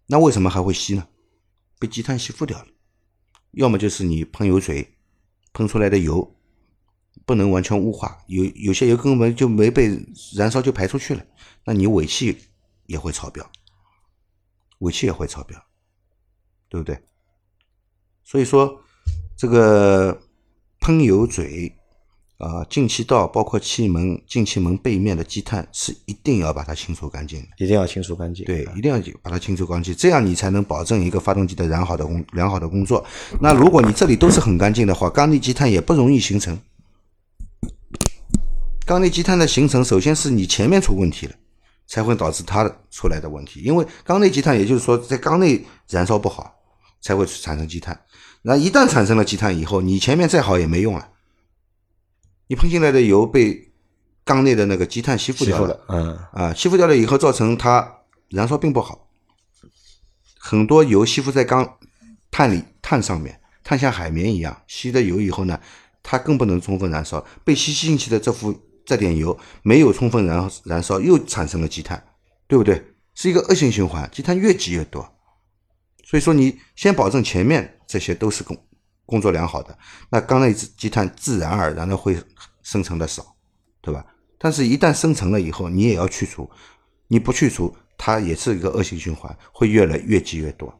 [0.06, 1.04] 那为什么还会稀呢？
[1.80, 2.66] 被积碳吸附掉了，
[3.54, 4.94] 要么就是你喷油嘴
[5.52, 6.36] 喷出来的油。
[7.26, 10.00] 不能完全雾化，有有些油根本就没被
[10.36, 11.22] 燃烧就排出去了，
[11.64, 12.38] 那你尾气
[12.86, 13.44] 也会超标，
[14.78, 15.60] 尾气也会超标，
[16.68, 16.96] 对不对？
[18.22, 18.80] 所以说
[19.36, 20.16] 这个
[20.80, 21.74] 喷油嘴
[22.38, 28.44] 啊、进气道，包括气门、进气门背面的积碳，是一定要把它清除干净，一定要清除干净。
[28.44, 33.04] 对，一定要把它清除干净，这样你才能保证一个发动机的良好的工良好的工作。
[33.40, 36.56] 那如果你这里都是很干净的话，缸内积碳也不容易形成。
[38.87, 41.35] 缸内积碳的形成，首先是你前面出问题了，
[41.88, 43.61] 才会导致它出来的问题。
[43.61, 46.55] 因为缸内积碳，也就是说在缸内燃烧不好，
[47.03, 48.01] 才会产生积碳。
[48.42, 51.09] 那一旦产生了积碳以后，你前面再好也没用了，
[52.46, 53.72] 你喷进来的油被
[54.25, 57.92] 缸内的那个积碳吸附掉了，嗯啊，吸附掉了以后，造成它
[58.29, 59.09] 燃烧并不好，
[60.38, 61.79] 很多油吸附在缸
[62.31, 65.59] 碳里，碳上面，碳像海绵一样，吸了油以后呢，
[66.05, 68.53] 它更不能充分燃烧，被吸进去的这副
[68.87, 72.03] 这点油没有充分燃燃烧，又产生了积碳，
[72.46, 72.83] 对不对？
[73.14, 75.07] 是一个恶性循环，积碳越积越多。
[76.05, 78.57] 所以说，你先保证前面这些都是工
[79.05, 79.77] 工作良好的，
[80.11, 82.16] 那缸内积碳自然而然的会
[82.62, 83.35] 生成的少，
[83.81, 84.05] 对吧？
[84.38, 86.49] 但是，一旦生成了以后，你也要去除，
[87.09, 90.72] 你不去除，它也是一个恶性循环，会越来越积越多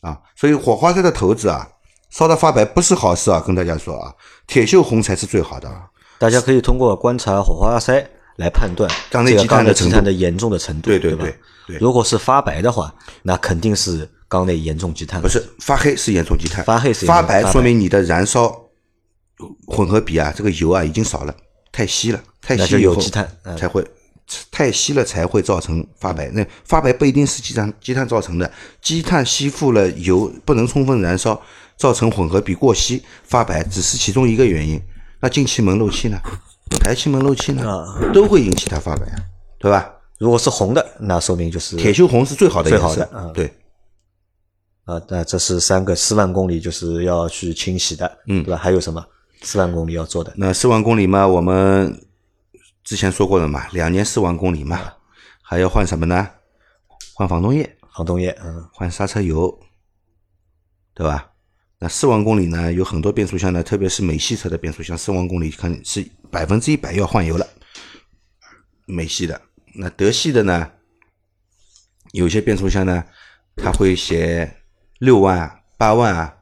[0.00, 0.20] 啊。
[0.34, 1.66] 所以，火花塞的头子啊，
[2.10, 4.12] 烧到发白不是好事啊，跟大家说啊，
[4.46, 5.88] 铁锈红才是最好的啊。
[6.18, 8.04] 大家可以通过观察火花塞
[8.36, 15.20] 来判断缸内这个积碳的积碳的严重的程度，对对对对对如果是发白的话，那肯定是缸内严重积碳。
[15.20, 18.54] 不是发黑是严重积碳，发黑是严重发白说明你的燃烧
[19.66, 21.34] 混合比啊，这个油啊已经少了，
[21.72, 23.84] 太稀了，太稀以后有积碳嗯才会
[24.50, 26.28] 太稀了才会造成发白。
[26.30, 28.50] 那发白不一定是积碳积碳造成的，
[28.80, 31.40] 积碳吸附了油不能充分燃烧，
[31.76, 34.80] 造成混合比过稀发白，只是其中一个原因。
[35.20, 36.20] 那进气门漏气呢？
[36.80, 37.68] 排气门漏气呢？
[37.68, 39.06] 啊都会引起它发白，
[39.58, 39.92] 对吧？
[40.18, 43.52] 如果是红的，那说明就是铁锈红是最好的最颜色，好的嗯对。
[44.84, 48.56] 啊，那这是三个四万公里就是要去清洗的，嗯对吧？
[48.56, 49.04] 还有什么
[49.42, 50.32] 四万公里要做的？
[50.36, 52.00] 那四万公里嘛，我们
[52.84, 54.80] 之前说过了嘛，两年四万公里嘛，
[55.42, 56.28] 还要换什么呢？
[57.14, 59.58] 换防冻液，防冻液，嗯，换刹车油，
[60.94, 61.30] 对吧？
[61.78, 67.46] 那四万公里呢，有很多变速箱呢，特别是美系车的变速箱，四万公里肯定是百分之一百要换油了。
[68.86, 69.40] 美系的，
[69.74, 70.70] 那德系的呢，
[72.12, 73.04] 有些变速箱呢，
[73.56, 74.56] 它会写
[75.00, 76.34] 六万、八万啊，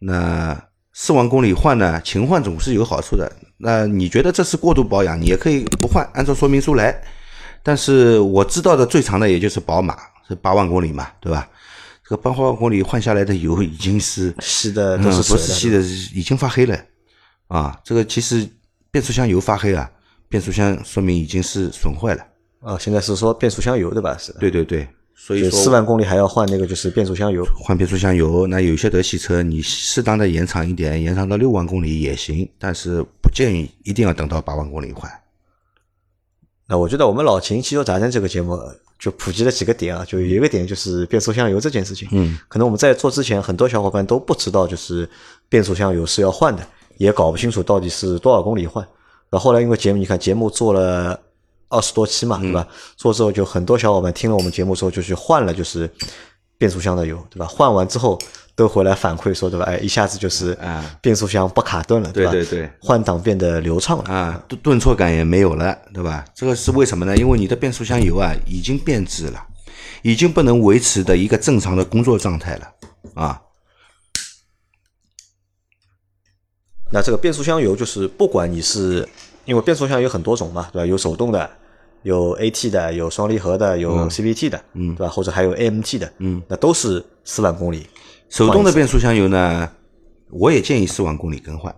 [0.00, 3.32] 那四万公里换呢，勤换总是有好处的。
[3.56, 7.02] 那你觉得这是过度保养，你也可以不换，按照说明书来。
[7.62, 11.48] 但是我知道的最长的也就是宝马是八万公里嘛，对吧？
[12.08, 15.78] 这个八万公里换下来的油已经是吸的嗯都是不是吸的，
[16.14, 16.74] 已经发黑了
[17.48, 17.78] 啊！
[17.84, 18.48] 这个其实
[18.90, 19.90] 变速箱油发黑啊，
[20.26, 22.26] 变速箱说明已经是损坏了。
[22.60, 24.16] 啊，现在是说变速箱油对吧？
[24.16, 27.44] 是，对对对，所以说四万公里还要换那个就是变速箱油。
[27.62, 35.10] 换变速箱油，那有些德系车你适当的延长一点，延长到六万公里也行，但是不建议一定要等到八万公里换。
[36.66, 38.58] 那我觉得我们老秦汽车杂谈这个节目
[38.98, 42.08] 就普及了几个点啊，就有一个点就是变速箱油这件事情。
[42.10, 45.08] 嗯，可能我们在做之前，很多小伙伴都不知道，就是
[45.48, 48.86] 变速箱油是要换的，也搞不清楚到底是多少公里换。
[49.30, 51.20] 那后来因为节目，你看节目做了
[51.68, 52.66] 二十多期嘛，对吧？
[52.96, 55.88] 做之后就很多小伙伴听了我们节目之后就去换了，就是
[56.56, 57.46] 变速箱的油，对吧？
[57.46, 58.18] 换完之后
[58.58, 59.64] 都回来反馈说，对吧？
[59.66, 62.32] 哎，一下子就是啊变速箱不卡顿了，对吧？
[62.32, 64.12] 对对对换挡变得流畅了。
[64.12, 66.24] 啊，顿顿挫感也没有了，对吧？
[66.34, 67.16] 这个是为什么呢？
[67.16, 69.40] 因为你的变速箱油啊已经变质了，
[70.02, 72.68] 已经不能维持的一个正常的工作状态了
[73.14, 73.40] 啊。
[76.90, 79.08] 那这个变速箱油就是不管你是
[79.44, 80.84] 因为变速箱有很多种嘛，对吧？
[80.86, 81.48] 有手动的，
[82.02, 85.12] 有 AT 的，有双离合的，有 CVT 的，嗯，对吧？
[85.12, 87.86] 或者还有 AMT 的，嗯，那都是四万公里。
[88.28, 89.70] 手动的变速箱油呢，
[90.30, 91.74] 我也建议四万公里更换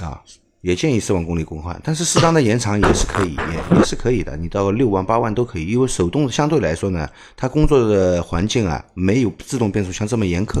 [0.00, 0.20] 啊，
[0.60, 4.36] 也建议四万公里更换，但是适当的延长也是可以，也也是可以的。
[4.36, 10.60] 你到六万、八万都可以，因为手动相对来说呢，它工作的环境啊，没有自动变速箱这么严苛，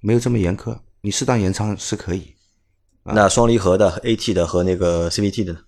[0.00, 2.34] 没有这么严苛，你适当延长是可以。
[3.04, 5.60] 那双离合的、AT 的和那个 CVT 的呢，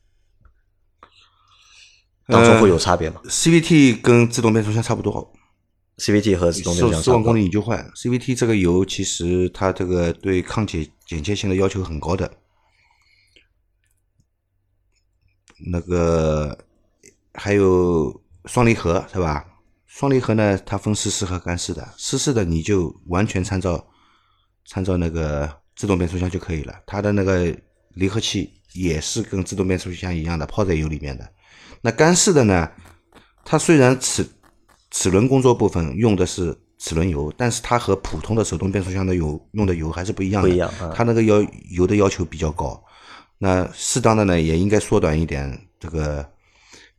[2.26, 5.32] 当中会有差别吗 CVT 跟自动变速箱差不多，
[5.98, 7.36] ？CVT 和自动变速箱四万公。
[7.36, 12.32] 里你就换 CVT 这个油，其实它这个对抗剪剪切性的要求很高的。
[15.70, 16.56] 那个
[17.34, 19.44] 还有双离合是吧？
[19.86, 23.84] 双离合呢，它分湿式和干式的，湿式的你就完全参照
[24.66, 27.52] 参照那个自动变速箱就可以了，它的那个
[27.94, 31.28] 离合器也是跟自动变速箱一样的泡在油里面的。
[31.80, 32.70] 那干式的呢，
[33.44, 34.24] 它虽然齿
[34.90, 40.48] 齿轮工作部分用的是齿轮油，但是它和普通的手动变速箱的油用的油还是不一样的。
[40.48, 42.82] 不一样啊它那个要油的要求比较高。
[43.38, 46.26] 那适当的呢，也应该缩短一点这个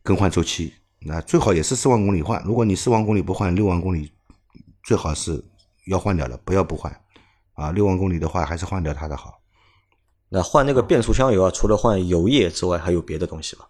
[0.02, 0.72] 更换周期。
[1.00, 2.42] 那最好也是四万公里换。
[2.44, 4.12] 如果你四万公里不换，六万公里
[4.84, 5.42] 最好是
[5.86, 6.94] 要换掉了，不要不换。
[7.54, 9.40] 啊，六万公里的话还是换掉它的好。
[10.28, 13.64] 那换那个变速箱油啊，除了换油液之外，还有别的东西吗？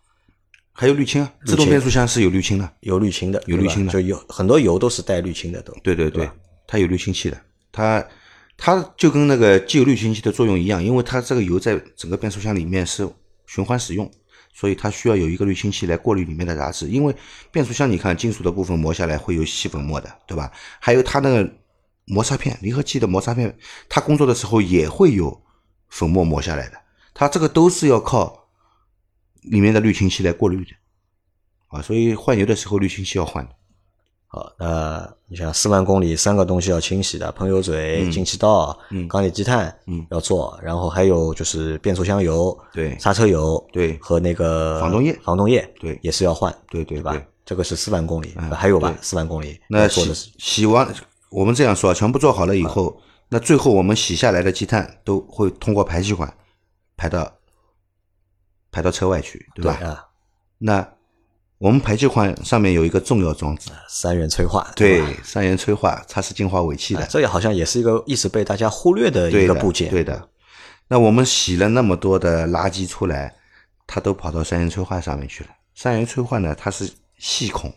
[0.73, 2.73] 还有滤清啊，自动变速箱是有滤清的。
[2.81, 5.73] 有滤清的，有滤清的就有很多油都是带滤清的都。
[5.83, 6.31] 对对对对，
[6.67, 7.41] 它有滤清器的。
[7.73, 8.05] 它
[8.57, 13.09] 它就跟那个机油滤清器的作用一样，因为它这个油在整个变速箱里面是
[13.47, 14.11] 循环使用，
[14.55, 16.89] 所以它需要有一个滤清器来过滤里面的杂质。
[16.89, 17.15] 因为
[17.51, 20.51] 变速箱你看金属的部分磨下来会有细粉末的，对吧？
[20.79, 21.53] 还有它那个
[22.07, 23.55] 摩擦片，离合器的摩擦片，
[23.89, 25.43] 它工作的时候也会有
[25.89, 26.77] 粉末磨下来的。
[27.13, 28.40] 它这个都是要靠
[29.43, 30.71] 里面的滤清器来过滤的，
[31.69, 33.51] 啊，所以换油的时候滤清器要换的。
[34.33, 39.09] 好，那你想四万公里三个东西要清洗的，喷油嘴、进气道、嗯。
[39.09, 40.07] 缸里积碳，嗯。
[40.13, 42.97] 要做，然后还有就是变速箱油、对。
[42.97, 43.99] 刹车油，对。
[43.99, 45.19] 和那个防冻液。
[45.25, 45.99] 防冻液，对。
[46.01, 47.27] 也是要换，对对对对？
[47.45, 48.93] 这个是四万公里，嗯还有吧？
[48.93, 49.03] 对？
[49.03, 50.87] 四万公里那洗洗完，
[51.31, 56.33] 我们这样说啊，全部做好了以后，那最后我们洗下来的积碳都会通过排气管
[56.97, 57.29] 排到
[58.71, 59.79] 排到车外去，对吧？
[59.83, 60.07] 啊，
[60.59, 60.87] 那
[61.59, 70.29] 我们排气管上面有一个重要装置，三元催化，对吧，三元催化，它是净化尾气的啊，这也好像也是一个一直被大家忽略的一个部件，对的。
[70.89, 73.35] 那我们洗了那么多的垃圾出来，
[73.87, 75.51] 它都跑到三元催化上面去了。
[75.75, 77.73] 三元催化呢，它是细孔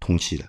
[0.00, 0.44] 通气的，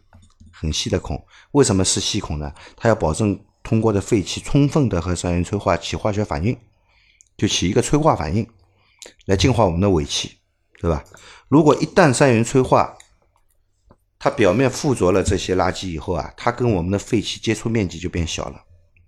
[0.52, 1.22] 很细的孔。
[1.52, 2.54] 为什么是细孔呢？
[2.78, 6.58] 它要保证通过的废气充分的和三元催化起化学反应，
[7.36, 8.48] 就起一个催化反应，
[9.26, 10.38] 来净化我们的尾气，
[10.80, 11.04] 对吧？
[11.48, 12.98] 如果一旦三元催化，
[14.18, 18.64] 它表面附着了这些垃圾以后啊，它跟我们的废气接触面积就变小了，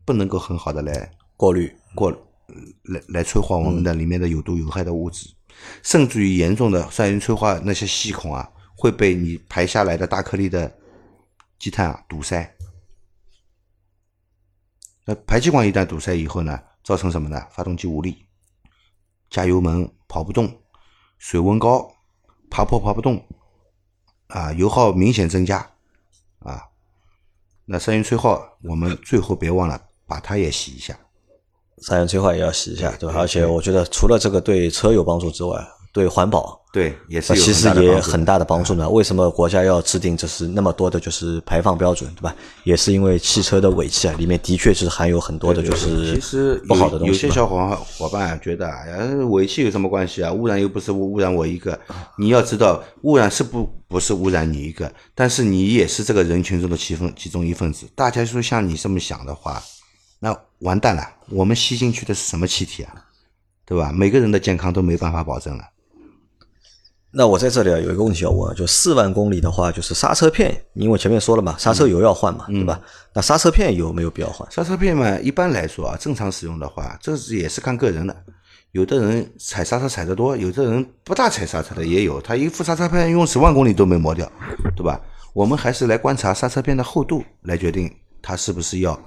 [0.05, 2.11] 不能够很好的来过滤，过
[2.83, 5.27] 来来催化我们的里面的有毒有害的物质，
[5.81, 10.71] 甚至于严重的三元催化那些细孔啊，会被你排下来的大颗粒的
[11.57, 12.55] 积碳啊堵塞。
[15.05, 17.41] 那排气管一旦堵塞以后呢，造成什么呢？
[17.49, 18.26] 发动机无力，
[19.30, 20.61] 加油门跑不动，
[21.17, 21.91] 水温高，
[22.49, 23.25] 爬坡爬不动，
[24.28, 25.69] 啊，油耗明显增加，
[26.39, 26.63] 啊，
[27.65, 30.97] 那三元催化我们最后别忘了把它也洗一下。
[31.80, 33.19] 三元催化也要洗一下，对吧？
[33.19, 35.63] 而且我觉得除了这个对车有帮助之外，
[35.93, 38.88] 对环保对，也是其实也很大的帮助呢。
[38.88, 42.36] 为什么国家要制定这是那么多的就是排放标准，对吧？
[42.65, 47.32] 也是因为汽车的尾气啊，里面的确是含有很多的就是其实不好的东西有些。
[47.32, 48.97] 小伙伙伴啊觉得啊，呀
[49.30, 50.32] 尾气有什么关系啊？
[50.32, 51.80] 污染又不是污污染我一个。
[52.15, 57.88] 你要知道，污染是不不是污染你一个，但是你也是这个人群中的其分其中一份子。
[57.95, 59.59] 大家说像你这么想的话，
[60.19, 62.93] 那完蛋了，我们吸进去的是什么气体啊？
[63.65, 63.91] 对吧？
[63.91, 65.63] 每个人的健康都没办法保证了。
[67.18, 72.80] 那我在这里啊有一个问题要问，就四万公里的话，就是刹车片，因为前面说了嘛，刹车油要换嘛，对吧？
[73.11, 74.47] 那刹车片有没有必要换？
[74.51, 78.15] 刹车片嘛，一般来说啊，正常使用的话，这是也是看个人的。
[78.72, 82.22] 有的人踩刹车踩得多，有的人不大踩刹车的也有。
[82.22, 84.32] 他一副刹车片用十万公里都没磨掉，
[84.76, 85.01] 对吧？
[85.34, 87.91] 我们还是来观察刹车片的厚度来决定
[88.22, 88.99] 它是不是要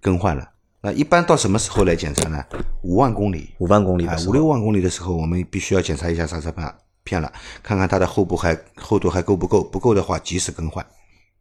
[0.00, 0.48] 更换了。
[0.80, 2.42] 那一般到什么时候来检查呢？
[2.82, 6.66] 五万公里，五万公里五六万公里的时候，我们必须要检查一下刹车片
[7.04, 7.32] 片了，
[7.62, 10.84] 看看它的后部还厚度还够不够，不够的话及时更换。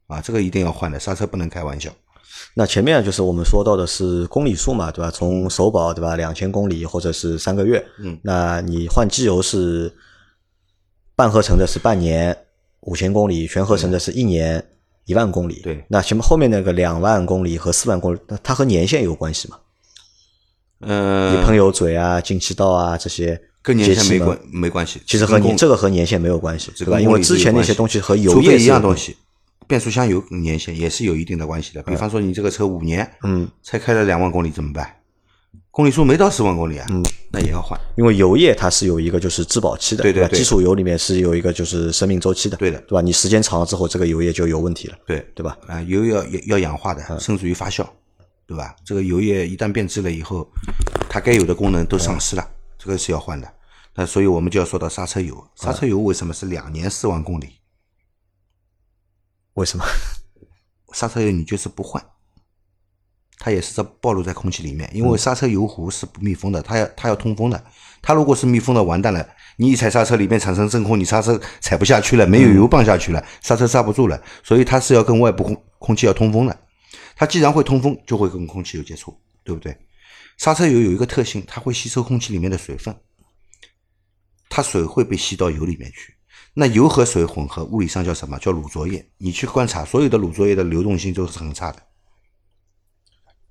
[0.07, 1.89] 啊，这个一定要换的，刹车不能开玩笑。
[2.53, 5.09] 那前面就是我们说到的是公里数嘛，对吧？
[5.09, 9.93] 从首保对吧，两千公里或者是三个月，嗯，那你换机油是
[11.15, 12.35] 半合成的是半年
[12.81, 14.63] 五千公里，全合成的是一年
[15.05, 15.61] 一万公里。
[15.61, 19.59] 对那前面后面那个两万公里和四万公里，那它和年限有关系吗？
[20.81, 26.99] 嗯、你喷油嘴啊、进气道啊这些跟年限没关没关系，其实和你这个和年限没有关系，对吧？
[26.99, 29.15] 因为之前那些东西和油液一样东西，
[29.67, 31.81] 变速箱油年限也是有一定的关系的。
[31.83, 34.97] 比方说你这个车五年，嗯，才开了两万公里怎么办？
[35.69, 37.01] 公里数没到十万公里啊，嗯，
[37.31, 37.79] 那也要换。
[37.95, 40.03] 因为油液它是有一个就是质保期的，吧？
[40.03, 43.01] 对对对基础油里面是有一个就是生命周期的，对的对吧？
[43.01, 45.57] 你时间长了之后，这个油液就有问题了，对对吧？
[45.67, 47.87] 啊，油要要要氧化的，甚至于发酵，
[48.45, 48.75] 对吧？
[48.83, 50.45] 这个油液一旦变质了以后，
[51.09, 52.45] 它该有的功能都丧失了，
[52.83, 53.53] 这个是要换的。
[53.93, 57.59] 那所以我们就要说到刹车油，刹车油为什么是两年四万公里？
[59.53, 59.85] 为什么？
[60.93, 62.03] 刹车油你就是不换，
[63.37, 67.63] 它也是在暴露在空气里面，因为刹车油壶是不密封的，它要它要通风的。
[68.01, 76.57] 它如果是密封的，完蛋了，你一踩刹车里面产生真空，你刹车踩不下去了，没有油泵下去了，刹车刹不住了，所以它是要跟外部空空气要通风的。
[77.15, 79.77] 它既然会通风，就会跟空气有接触，对不对？
[80.37, 82.95] 刹车油有一个特性，它会吸收空气里面的水分，
[84.49, 86.15] 它水会被吸到油里面去。
[86.53, 88.37] 那油和水混合，物理上叫什么？
[88.39, 89.07] 叫乳浊液。
[89.17, 91.81] 你去观察，所有的乳浊液的流动性都是很差的。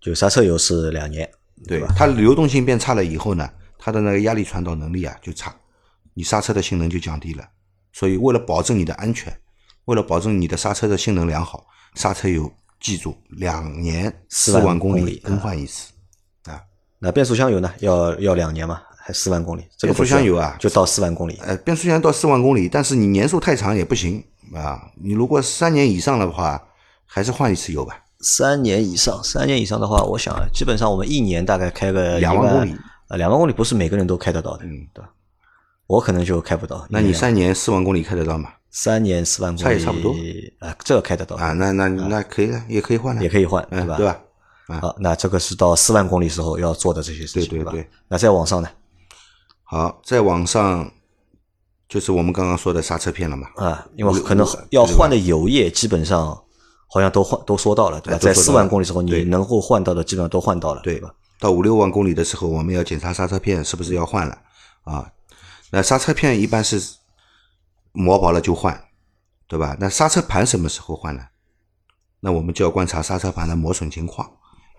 [0.00, 1.30] 就刹车油是两年，
[1.66, 1.94] 对吧？
[1.96, 5.54] 它流动性变差了以后呢，它的那个压力传导能力啊就差，
[6.12, 7.48] 你刹车的性能就降低了。
[7.92, 9.34] 所以为了保证你的安全，
[9.86, 15.92] 为了保证你的刹车的性能良好，刹车油记住，两年四四万公里里更换一次。
[17.00, 17.72] 那变速箱油呢？
[17.80, 19.64] 要要两年嘛，还四万公里？
[19.76, 21.38] 这个变速箱油啊就到四万公里。
[21.42, 24.22] 呃，变速箱到四万公里，但是你年数太长也不行
[24.54, 24.80] 啊。
[25.02, 26.62] 你如果三年以上的话，
[27.06, 27.96] 还是换一次油吧。
[28.20, 32.76] 三年以上，三年以上的话，我想啊基本上我们一年大概开个两万公里，
[33.08, 35.08] 呃，两万公里不是每个人都开得到的，嗯，对吧？
[35.86, 36.86] 我可能就开不到。
[36.90, 38.50] 那你三年四万公里开得到吗？
[38.70, 40.14] 三年四万公里，差也差不多
[40.58, 43.96] 啊，这个开得到啊，那那那可以了，也可以换了，也可以换，对，吧？
[43.96, 44.20] 对吧？
[44.78, 47.90] 好，那这个是到四万公里时候要做的这些事情，对对对？
[48.06, 48.68] 那再往上呢？
[49.64, 50.90] 好，再往上
[51.88, 53.48] 就是我们刚刚说的刹车片了嘛。
[53.56, 56.40] 啊，因为可能要换的油液基本上
[56.88, 58.18] 好像都换都说到了，对吧？
[58.18, 61.12] 在四万公里时候，你能够换到的基本上都换到了，对吧？
[61.38, 64.38] 到五六万公里的时候，我们要检查刹车片是不是要换了
[64.82, 65.10] 啊？
[65.70, 66.80] 那刹车片一般是
[67.92, 68.84] 磨薄了就换，
[69.48, 69.76] 对吧？
[69.80, 71.22] 那刹车盘什么时候换呢？
[72.20, 74.30] 那我们就要观察刹车盘的磨损情况。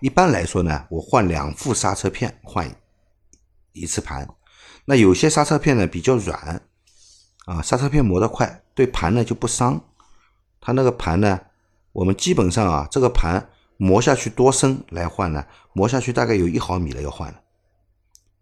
[0.02, 2.68] 一般来说呢，我换两副刹车片换
[3.72, 4.28] 一次盘。
[4.84, 6.60] 那有些刹车片呢比较软，
[7.46, 9.80] 啊，刹车片磨得快，对盘呢就不伤。
[10.60, 11.38] 它那个盘呢，
[11.92, 15.46] 我们基本上啊，这个盘磨下去多深来换呢？
[15.72, 17.40] 磨下去大概有一毫米了要换了。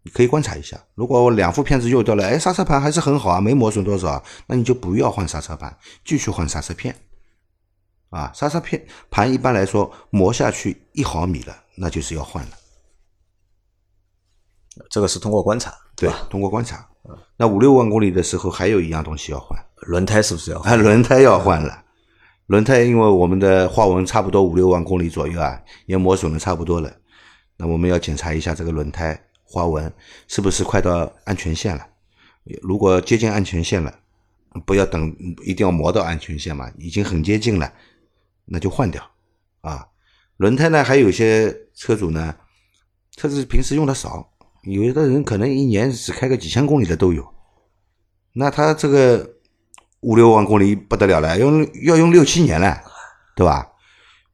[0.01, 6.95] 你可以观察一下，如果我两副片子用掉了，哎，刹车盘还是很好啊，没磨损多少，那你就不要换刹车盘，继续换刹车片。
[8.11, 12.51] 啊，刹车片盘一般来说磨下去一毫米了，那就是要换了。
[14.89, 16.87] 这个是通过观察，对吧？，通过观察。
[17.35, 19.57] 那五六万公里的时候，还有一样东西要换，
[19.87, 20.71] 轮胎是不是要换？
[20.71, 21.83] 啊，轮胎要换了。
[22.47, 26.91] 轮胎因为我们的花纹差不多五六万公里左右啊，也磨损的差不多了。
[27.57, 29.91] 那我们要检查一下这个轮胎花纹
[30.27, 31.85] 是不是快到安全线了。
[32.61, 33.93] 如果接近安全线了，
[34.65, 37.71] 不要等，一定要磨到安全线嘛，已经很接近了，
[38.45, 39.03] 那就换掉
[39.61, 39.87] 啊。
[40.37, 42.35] 轮胎呢，还有一些车主呢，
[43.15, 44.31] 车子平时用的少，
[44.63, 47.33] 有的人可能一年只开个几千公里的都有，
[48.33, 49.37] 那他这个
[49.99, 52.81] 五六万公里不得了了，要用要用六七年了，
[53.35, 53.71] 对吧？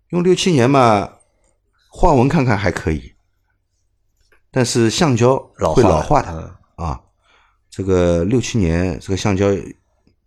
[0.10, 1.16] 用六七年嘛，
[1.90, 3.14] 花纹看看还可以，
[4.50, 7.02] 但是橡胶会老化了老化的啊。
[7.70, 9.52] 这个六七年，这个橡胶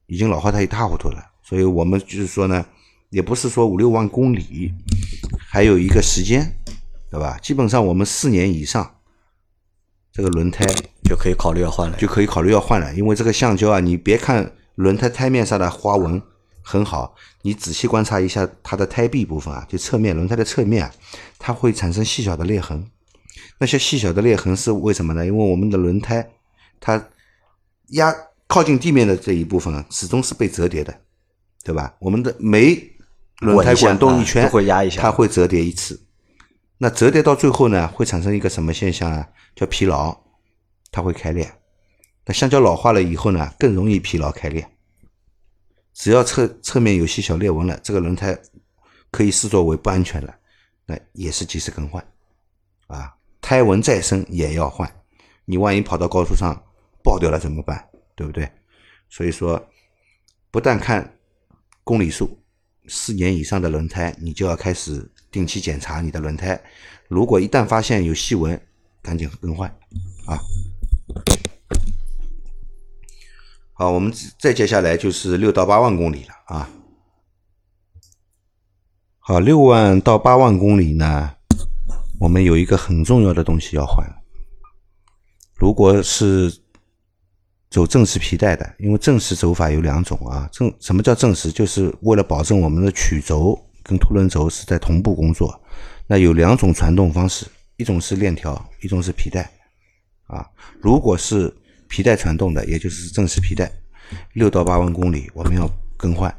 [0.07, 2.65] 已经老化的一塌糊涂了，所以我们就是说呢，
[3.11, 4.73] 也不是说五六万公里，
[5.39, 6.57] 还有一个时间，
[7.11, 7.39] 对吧？
[7.43, 8.99] 基本上我们四年以上，
[10.13, 10.65] 这个轮胎
[11.05, 11.97] 就可以考虑要换了。
[11.99, 16.23] 就可以考虑要换了，因为这个橡胶啊，你别看轮胎胎面上的花纹
[16.63, 20.93] 很好，你仔细观察一下它的胎壁部分啊，就侧面轮胎的侧面啊，
[21.39, 22.89] 它会产生细小的裂痕。
[23.59, 25.27] 那些细小的裂痕是为什么呢？
[25.27, 26.31] 因为我们的轮胎
[26.79, 27.09] 它
[27.89, 28.15] 压
[28.47, 30.95] 靠近地面的这一部分啊，始终是被折叠的，
[31.65, 31.95] 对吧？
[31.99, 32.81] 我们的每
[33.41, 36.07] 轮胎滚动一圈，啊会压一下它会折叠一次。
[36.79, 39.29] 那折叠到最后呢，会产生一个什么现象啊？
[39.55, 40.17] 叫疲劳，
[40.91, 41.53] 它会开裂。
[42.25, 44.67] 那橡胶老化了以后呢，更容易疲劳开裂。
[45.93, 48.39] 只要侧侧面有些小裂纹了，这个轮胎
[49.11, 50.35] 可以视作为不安全了，
[50.87, 52.03] 那也是及时更换。
[52.87, 54.91] 啊，胎纹再深也要换。
[55.45, 56.63] 你万一跑到高速上
[57.03, 57.89] 爆掉了怎么办？
[58.15, 58.51] 对不对？
[59.11, 59.69] 所以说，
[60.51, 61.19] 不但看
[61.85, 62.40] 公里数，
[62.93, 66.61] 四年以上的轮胎，你就要开始定期检查你的轮胎。
[67.07, 68.61] 如果一旦发现有细纹，
[69.01, 69.71] 赶紧更换
[70.27, 70.37] 啊。
[73.73, 76.69] 好，我们再接下来就是六到八万公里了啊。
[79.21, 81.37] 好，六万到八万公里呢，
[82.19, 84.05] 我们有一个很重要的东西要换。
[85.55, 86.60] 如果是
[87.71, 90.49] 走正时皮带的，因为正时走法有两种啊。
[90.53, 91.53] 正什么叫正时？
[91.53, 95.59] 就是为了保证我们的曲轴跟凸轮轴是在同步工作。
[96.07, 97.47] 那有两种传动方式，
[97.77, 99.49] 一种是链条，一种是皮带。
[100.27, 100.45] 啊，
[100.81, 101.53] 如果是
[101.89, 103.71] 皮带传动的，也就是正时皮带，
[104.35, 106.33] 六到八万公里我们要更换，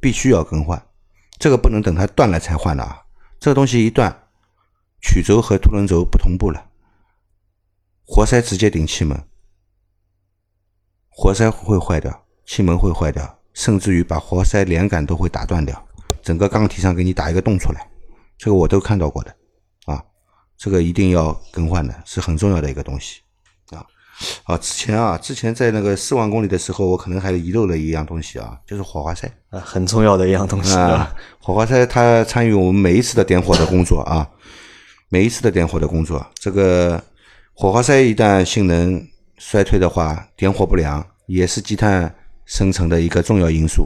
[0.00, 0.80] 必须要更换。
[1.38, 3.02] 这个不能等它断了才换的啊！
[3.40, 4.16] 这个东西一断，
[5.00, 6.64] 曲轴和凸轮轴不同步了，
[8.04, 9.20] 活塞直接顶气门，
[11.14, 15.80] 活塞会坏掉，气门会坏掉，甚至于把活塞连杆都会打断掉，
[16.22, 17.86] 整个缸体上给你打一个洞出来，
[18.38, 19.30] 这个我都看到过的
[19.86, 20.02] 啊！
[20.56, 23.20] 这个一定要更换的，是很重要的一个东西
[23.70, 23.84] 啊！
[24.44, 29.30] 啊，之前啊，之前在那个四万公里的时候，我可能还遗漏了一样东西啊，就是火花塞。
[29.50, 30.74] 啊，很重要的一样东西。
[30.74, 34.28] 啊，火花塞它参与我们每一次的点火的工作啊，
[35.08, 37.02] 每一次的点火的工作，这个
[37.52, 39.06] 火花塞一旦性能
[39.44, 42.14] 衰退的话，点火不良也是积碳
[42.44, 43.84] 生成的一个重要因素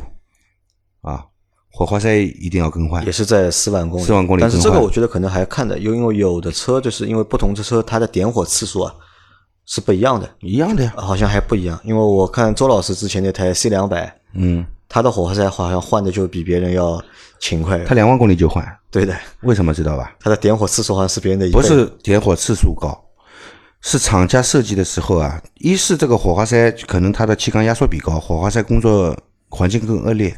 [1.00, 1.24] 啊。
[1.72, 3.10] 火花塞一定要更换也。
[3.10, 8.94] 是在四万公里，四万公里但是这个我觉得可能还看的，因为有的车就是因为不同的车它的点火次数啊
[9.64, 11.80] 是不一样的，一样的呀，好像还不一样。
[11.84, 17.02] 因为我看周老师之前那台 C 两百，嗯，他的火花塞好像换的就比别人要
[17.40, 17.82] 勤快。
[17.84, 20.14] 他两万公里就换，对的，为什么知道吧？
[20.20, 21.58] 他的点火次数好像是别人的一倍。
[21.58, 23.05] 不是点火次数高，
[23.88, 29.16] 是厂家设计的时候啊，一是这个火花塞可能它的气缸压缩比高，火花塞工作
[29.48, 30.28] 环境更恶劣；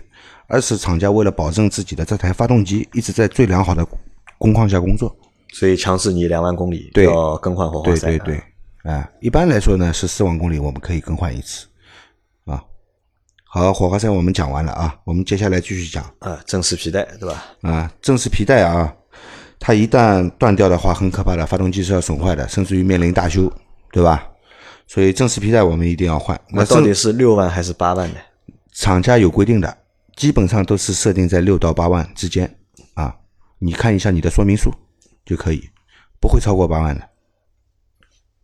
[0.48, 3.82] 二是厂家为了保证自己的这台发动机一直在最良好的
[4.36, 5.16] 工况下工作。
[5.54, 8.08] 所以强制你两万公里对要更换火花塞。
[8.08, 8.38] 对对
[8.82, 11.66] 对，啊，一般来说呢是四万公里我们可以更换一次，
[12.44, 12.62] 啊。
[13.46, 17.46] 好，火花塞我们讲完了啊，我们接下来继续讲啊，正时皮带对吧？
[17.62, 18.94] 啊，正时皮带啊，
[19.60, 23.52] 它一旦断掉的话，很可怕的，发动机是要损坏的，甚至于面临大修，
[23.92, 24.26] 对吧？
[24.86, 26.40] 所以正时皮带我们一定要换。
[26.50, 28.16] 那到底是六万还是八万呢？
[28.72, 29.78] 厂家有规定的，
[30.16, 32.56] 基本上都是设定在六到八万之间
[32.94, 33.14] 啊。
[33.58, 34.72] 你看一下你的说明书
[35.26, 35.68] 就可以，
[36.20, 37.02] 不会超过八万的。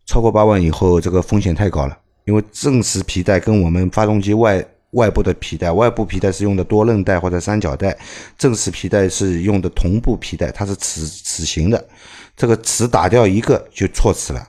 [0.05, 4.63] 超过八万以后，这个风险太高了，因为正时皮带跟我们发动机外
[4.95, 7.97] 外部的皮带，外部皮带是用的多刃带或者三角带，
[8.39, 11.89] 正时皮带是用的同步皮带，它是齿齿形的，
[12.37, 14.49] 这个齿打掉一个就错齿了，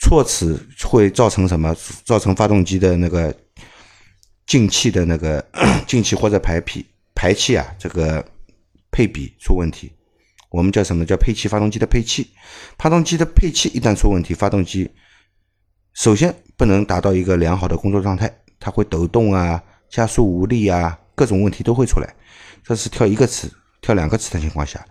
[0.00, 1.74] 错齿会造成什么？
[2.04, 3.34] 造成发动机的那个
[4.46, 5.44] 进气的那个
[5.86, 8.24] 进气或者排气排气啊，这个
[8.90, 9.92] 配比出问题。
[10.50, 11.46] 我们叫什么叫配气？
[11.46, 12.30] 发动机的配气，
[12.78, 14.90] 发动机的配气一旦出问题，发动机
[15.92, 22.14] 首先不能达到一个良好的工作状态，它会抖动啊、加速无力啊，各种问题都会出来。
[22.64, 23.50] 这是跳一个齿、
[23.80, 24.84] 跳两个齿的情况下，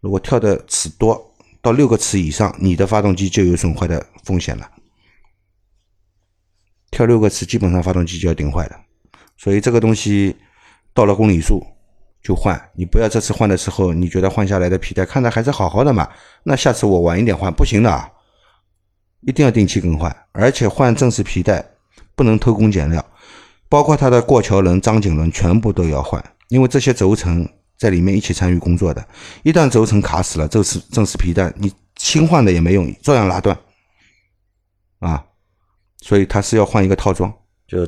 [0.00, 4.68] 如果跳的齿多到六个齿以上，你的发动机就有损坏的风险了。
[6.90, 8.80] 跳六个齿，基本上发动机就要顶坏了。
[9.36, 10.36] 所以这个东西
[10.92, 11.64] 到了公里数
[12.22, 16.08] 就换，你不要这次换的时候，你觉得换下来的皮带看着还是好好的嘛？
[16.42, 18.10] 那下次我晚一点换不行的啊，
[19.20, 21.64] 一定要定期更换，而且换正时皮带
[22.22, 23.04] 不能偷工减料，
[23.68, 29.04] 包括它的过桥轮、张紧轮全部都要换，因为这些轴承在里面一起参与工作的，
[29.42, 33.58] 一旦轴承卡死了，这是正是皮带你新换的也没用，照样拉断
[35.00, 35.24] 啊，
[36.00, 37.32] 所以它是要换一个套装。
[37.66, 37.84] 就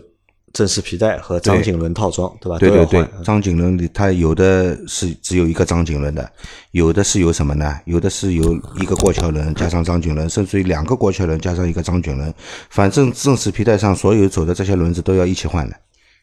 [0.55, 2.59] 正时皮带和张紧轮套装对吧？
[2.59, 3.07] 对对对。
[3.24, 6.32] 张紧轮里它有的是只有一个张紧轮的，
[6.70, 7.80] 有的是有什么呢？
[7.86, 12.32] 有的是有一个过桥轮加上张紧轮，甚至于两个过桥轮加上一个张紧轮，
[12.70, 15.76] 反正正时皮带上所有走的这些轮子都要一起换的。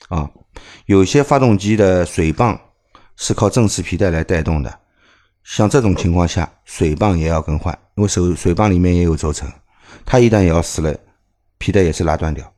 [0.07, 0.27] 啊。
[0.85, 2.57] 有些发动机的水泵
[3.17, 4.79] 是靠正时皮带来带动的，
[5.43, 9.51] 像这种情况下，水泵也要更换，因为水水泵里面也有轴承，
[10.05, 10.95] 它一旦要死了，
[11.57, 12.49] 皮带也是拉断掉。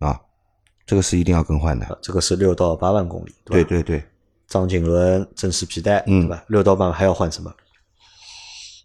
[0.00, 0.20] 啊，
[0.86, 1.98] 这个是一定要更换的。
[2.02, 3.52] 这个是六到八万公里，吧？
[3.52, 4.02] 对对对。
[4.46, 6.44] 张景伦、正时皮带，嗯对吧？
[6.48, 7.52] 六到八万还要换什么？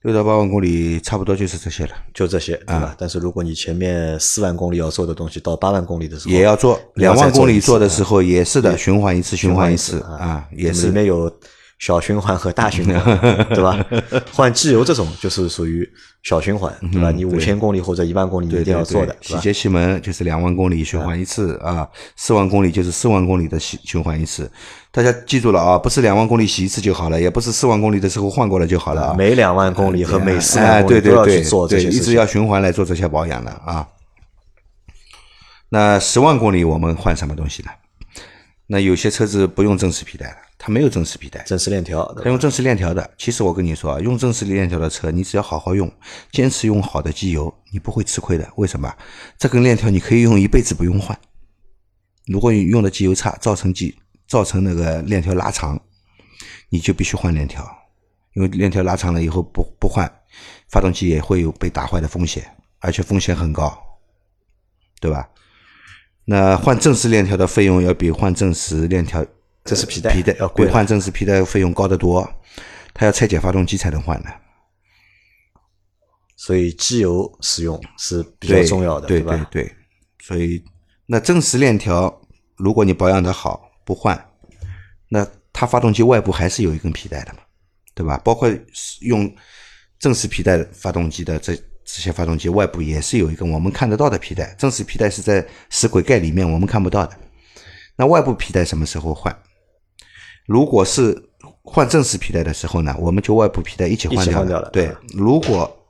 [0.04, 2.96] 六到八万公里，差不多就是这些了，就这些，对啊吧？
[2.98, 6.80] 但是如果你前面四万公里要做的东西，到八万公里的时候也要做。
[6.96, 10.90] 要两万公里做的时候也是的，循环一次，循环一次次啊，也里是。
[10.90, 11.30] 面有
[11.80, 13.18] 小循环和大循环，
[13.56, 13.84] 对吧？
[14.34, 15.90] 换机油这种就是属于
[16.24, 17.10] 小循环，对吧？
[17.10, 24.52] 你五千公里或者一万公里你一定要做的，，洗节气门就是两万公里循环一次啊，四万公里就是四万公里的循循环一次。
[24.92, 29.16] 大家记住了啊，不是两万公里洗一次就好了，也不是四万公里的时候换过了就好了啊。
[29.18, 31.88] 每两万公里和每四哎，万公里都对对对要去做这，些。
[31.88, 33.88] 一直要循环来做这些保养的啊。
[35.70, 37.70] 那十万公里我们换什么东西呢？
[38.72, 43.10] 那有些车子不用正时皮带了，它没有正时皮带，正时链条，它用正时链条的。
[43.18, 45.92] 其实我跟你说啊，用正时链条的车，你只要好好用，
[46.32, 48.48] 坚持用好的机油，你不会吃亏的。
[48.58, 48.96] 为什么？
[49.40, 51.20] 这根链条你可以用一辈子不用换。
[52.28, 53.98] 如果你用的机油差，造成机
[54.28, 55.82] 造成那个链条拉长，
[56.70, 57.68] 你就必须换链条，
[58.36, 60.08] 因为链条拉长了以后不不换，
[60.70, 63.76] 发动机也会有被打坏的风险，而且风险很高，
[65.02, 65.28] 对吧？
[66.32, 69.26] 那换正时链条的费用要比换正时链条
[69.64, 70.14] 这是皮带。
[70.14, 70.68] 皮带要贵。
[70.68, 72.32] 比换正时皮带费用高得多，
[72.94, 74.30] 它要拆解发动机才能换的，
[76.36, 79.36] 所以机油使用是比较重要的，对吧？
[79.50, 79.76] 对对，
[80.20, 80.64] 所以
[81.08, 82.22] 那正时链条，
[82.58, 84.30] 如果你保养的好不换，
[85.08, 87.40] 那它发动机外部还是有一根皮带的嘛，
[87.96, 88.20] 对吧？
[88.20, 88.48] 包括
[89.02, 89.36] 用
[89.98, 91.60] 正时皮带发动机的这
[91.92, 97.18] 这些发动机外部也是有一个我们看得到的皮带，正时皮带是在死轨盖里面我们看不到的。
[97.96, 99.36] 那外部皮带什么时候换？
[100.46, 101.30] 如果是
[101.64, 105.88] 换正时皮带的时候呢，我们就外部皮带一起换掉一起换掉了对嗯，如果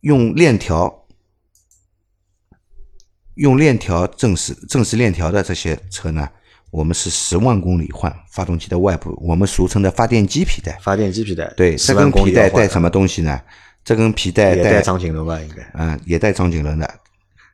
[0.00, 1.06] 用链条
[3.34, 6.28] 用链条正时正时链条的这些车呢，
[6.70, 10.78] 我们是十万公里换发动机的外部，我们俗称的发电机皮带。
[10.80, 13.40] 发电机皮带，对，这根皮带带什么东西呢？
[13.84, 15.68] 这根皮带带张锦纶吧，应该。
[15.74, 16.88] 嗯，也带张锦纶的。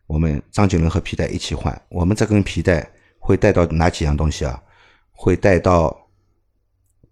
[0.07, 1.81] 我们张锦纶和皮带一起换。
[1.89, 2.87] 我们这根皮带
[3.19, 4.61] 会带到哪几样东西啊？
[5.13, 5.97] 会带到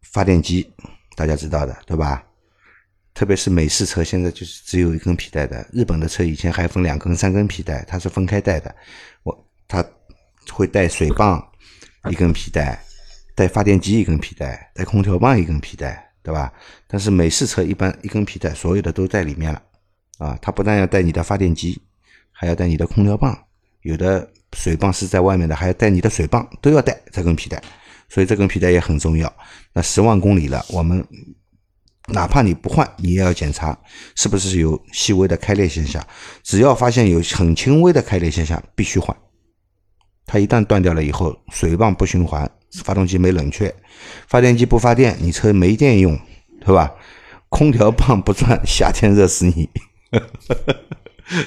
[0.02, 0.70] 发电机，
[1.16, 2.22] 大家知道的，对吧？
[3.14, 8.74] 特别是美式车现在就是只有一根皮带的，日本的车以前还分两根、三根皮带，它是分开带的。
[9.22, 9.82] 我它
[10.52, 11.42] 会带水泵。
[12.10, 12.78] 一根皮带，
[13.34, 16.52] 带发电机一根皮带，带空调棒一根皮带，对吧？
[16.86, 19.62] 但是美式车一般一根皮带，所有的都在里面了，
[20.18, 21.80] 啊，它不但要带你的发电机，
[22.30, 23.36] 还要带你的空调棒，
[23.82, 27.62] 有的水泵是在外面的，还要带你的水泵，都要带这根皮带，
[28.08, 29.32] 所以这根皮带也很重要。
[29.72, 31.06] 那十万公里了，我们
[32.08, 33.76] 哪怕你不换，你也要检查
[34.14, 36.06] 是不是有细微的开裂现象，
[36.42, 39.16] 只要发现有很轻微的开裂现象，必须换。
[40.26, 42.50] 它一旦断掉了以后，水泵不循环，
[42.82, 43.74] 发动机没冷却，
[44.26, 46.18] 发电机不发电，你车没电用，
[46.60, 46.92] 对吧？
[47.48, 49.68] 空调棒不转，夏天热死你，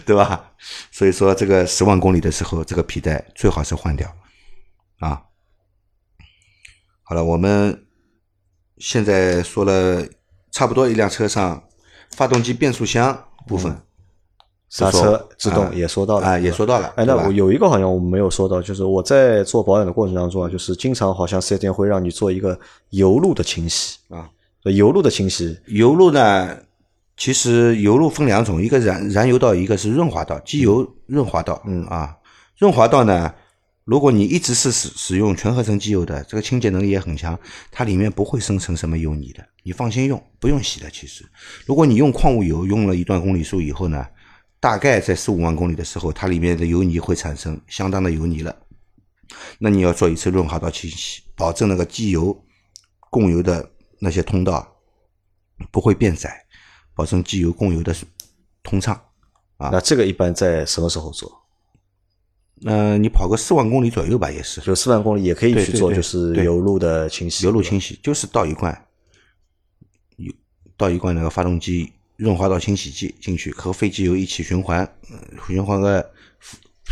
[0.05, 0.53] 对吧？
[0.91, 4.15] 所以说，这个十万公里的时候，这个皮带最好是换掉
[4.99, 5.23] 啊。
[7.03, 7.87] 好了，我们
[8.77, 10.07] 现在说了
[10.51, 11.67] 差不多一辆车上
[12.15, 13.81] 发动机变速箱部分。
[14.69, 16.87] 刹车制动也说到了啊，也说到了。
[16.97, 22.59] 哎，那我有一个好像我们没有说到，就是我在做保养的过程当中啊，就是经常好像四 S 店会让你做一个
[22.89, 24.29] 油路的清洗啊。
[24.63, 26.57] 油路的清洗，油路呢，
[27.15, 31.61] 其实油路分两种，一个燃燃油道，一个是润滑道，机油润滑道。
[31.65, 32.17] 嗯啊，
[32.57, 33.33] 润滑道呢，
[33.85, 37.39] 如果你一直是使使用全合成机油的，这个清洁能力也很强，
[37.71, 40.89] 它里面不会生成什么油泥的，你放心用，不用洗的。
[40.89, 41.23] 其实，
[41.65, 44.05] 如果你用矿物油，用了一段公里数以后呢？
[44.67, 48.53] 大概在四五万公里的时候，它里面的油泥会产生相当的油泥了。
[49.59, 52.37] 那你要做一次润滑道清洗，保证那个机油
[53.09, 54.77] 供油的那些通道
[55.71, 56.45] 不会变窄，
[56.93, 57.95] 保证机油供油的
[58.61, 58.93] 通畅。
[59.55, 61.31] 啊，那这个一般在什么时候做？
[62.65, 64.59] 嗯，你跑个四万公里左右吧，也是。
[64.59, 67.45] 就四万公里也可以去做，就是油路的清洗。
[67.45, 68.85] 油路清洗就是倒一罐，
[70.17, 70.33] 油
[70.75, 71.93] 倒一罐那个发动机。
[72.17, 74.87] 润滑到清洗剂进去和废机油一起循环，
[75.47, 76.03] 循环个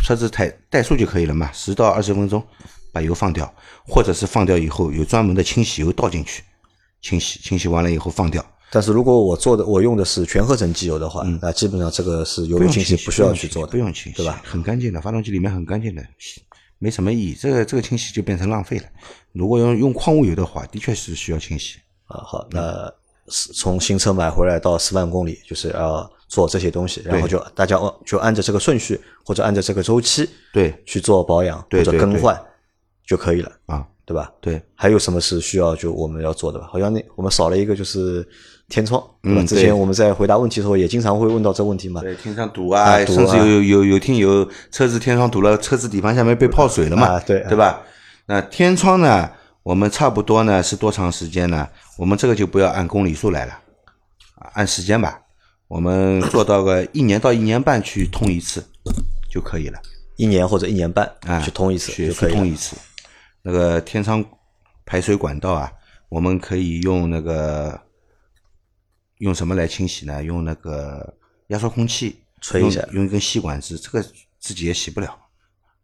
[0.04, 2.42] 车子怠怠速就可以了嘛，十到二十分钟
[2.94, 3.52] 把油放掉，
[3.88, 6.44] 或者是放掉以后有专门的清洗油倒进去
[7.02, 8.46] 清洗，清洗完了以后放掉。
[8.72, 14.42] 但是如果我做的我用的是全合成机油的话，嗯那基本上这个是油路清洗不需要去做的，不用清洗，对吧？
[14.46, 16.06] 很干净的，发动机里面很干净的，
[16.78, 17.34] 没什么意义。
[17.34, 18.86] 这个这个清洗就变成浪费了。
[19.32, 21.80] 如果用用矿物油的话，的确是需要清洗。
[22.06, 22.94] 啊，好，那。
[23.28, 32.40] 是从新车买回来到十万公里，就是要做这些东西，然后就大家就按照这个顺序或者按照这个周期对去做保养或者更换
[33.06, 34.32] 就可以了啊，对吧？
[34.42, 36.68] 对，还有什么是需要就我们要做的吧？
[36.72, 38.28] 好像那我们少了一个就是
[38.70, 39.44] 天窗，对吧？
[39.44, 42.02] 之前我们在回答问题的时候也经常会问到这问题嘛。
[42.02, 47.20] 对，天窗堵啊，甚至有有有有听有车子天窗堵了，车子底盘下面被泡水了嘛？
[47.20, 47.82] 对，对吧？
[48.28, 49.30] 那天窗呢？
[49.66, 51.68] 我们差不多呢是多长时间呢？
[51.98, 53.54] 我们这个就不要按公里数来了，
[54.36, 55.20] 啊，按时间吧。
[55.68, 58.64] 我们做到个一年到一年半去通一次
[59.28, 59.82] 就可以了。
[60.18, 62.78] 一年或者一年半啊，去通一次去通一次。
[63.42, 64.24] 那个天窗
[64.86, 65.72] 排水管道啊，
[66.10, 67.82] 我们可以用那个
[69.18, 70.24] 用什么来清洗呢？
[70.24, 71.16] 用那个
[71.48, 74.06] 压缩空气吹一下，用一根细管子，这个
[74.40, 75.18] 自己也洗不了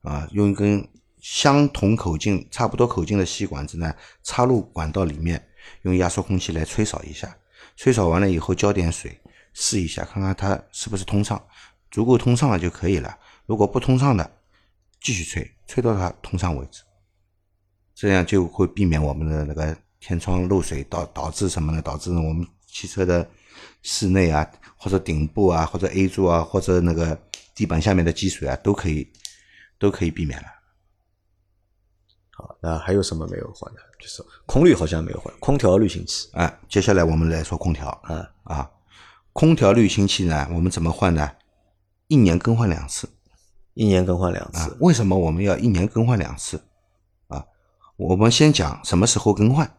[0.04, 0.88] 啊，用一根。
[1.22, 5.48] 相同口径、差不多口径的细管子呢，插入管道里面，
[5.84, 7.38] 用压缩空气来吹扫一下。
[7.78, 9.18] 吹扫完了以后，浇点水，
[9.54, 11.42] 试一下，看看它是不是通畅。
[11.90, 13.18] 足够通畅了就可以了。
[13.46, 14.30] 如果不通畅的，
[15.00, 16.82] 继续吹，吹到它通畅为止。
[17.94, 21.82] 这样就会避免我们的那个天窗漏水导导致什么呢？
[21.82, 23.30] 导致我们汽车的
[23.84, 27.20] 室内啊，或者顶部啊，或者 A 柱啊，或者那个
[27.54, 29.08] 地板下面的积水啊，都可以
[29.78, 30.48] 都可以避免了。
[32.62, 33.80] 那还有什么没有换的？
[34.00, 36.30] 就是空滤好像没有换，空调滤清器。
[36.34, 37.88] 啊，接下来我们来说空调。
[38.04, 38.72] 啊啊，
[39.34, 41.32] 空调滤清器呢，我们怎么换呢？
[42.08, 43.10] 一年更换两次。
[43.74, 44.76] 一年更换两次。
[44.82, 46.62] 为什么我们要一年更换两次？
[47.28, 47.46] 啊，
[47.96, 49.78] 我们先讲什么时候更换。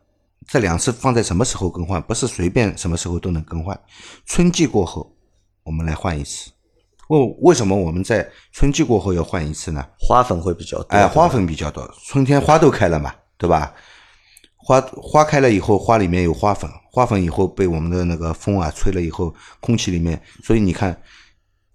[0.49, 2.01] 这两次放在什么时候更换？
[2.03, 3.79] 不是随便什么时候都能更换。
[4.25, 5.15] 春季过后，
[5.63, 6.51] 我们来换一次。
[7.09, 9.85] 为为什么我们在春季过后要换一次呢？
[9.99, 10.97] 花粉会比较多。
[10.97, 13.75] 哎，花粉比较多，春天花都开了嘛，对吧？
[14.57, 21.03] 花花开了以后，花里面有花粉，花粉以后被我们的那个风啊吹了以后，空气里面，所以你看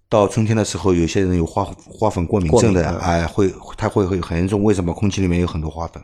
[0.08, 4.62] 到春天的时候，有些人有花花粉过敏症的，哎，会它会会很严重。
[4.62, 6.02] 为什么空气里面有很多花粉？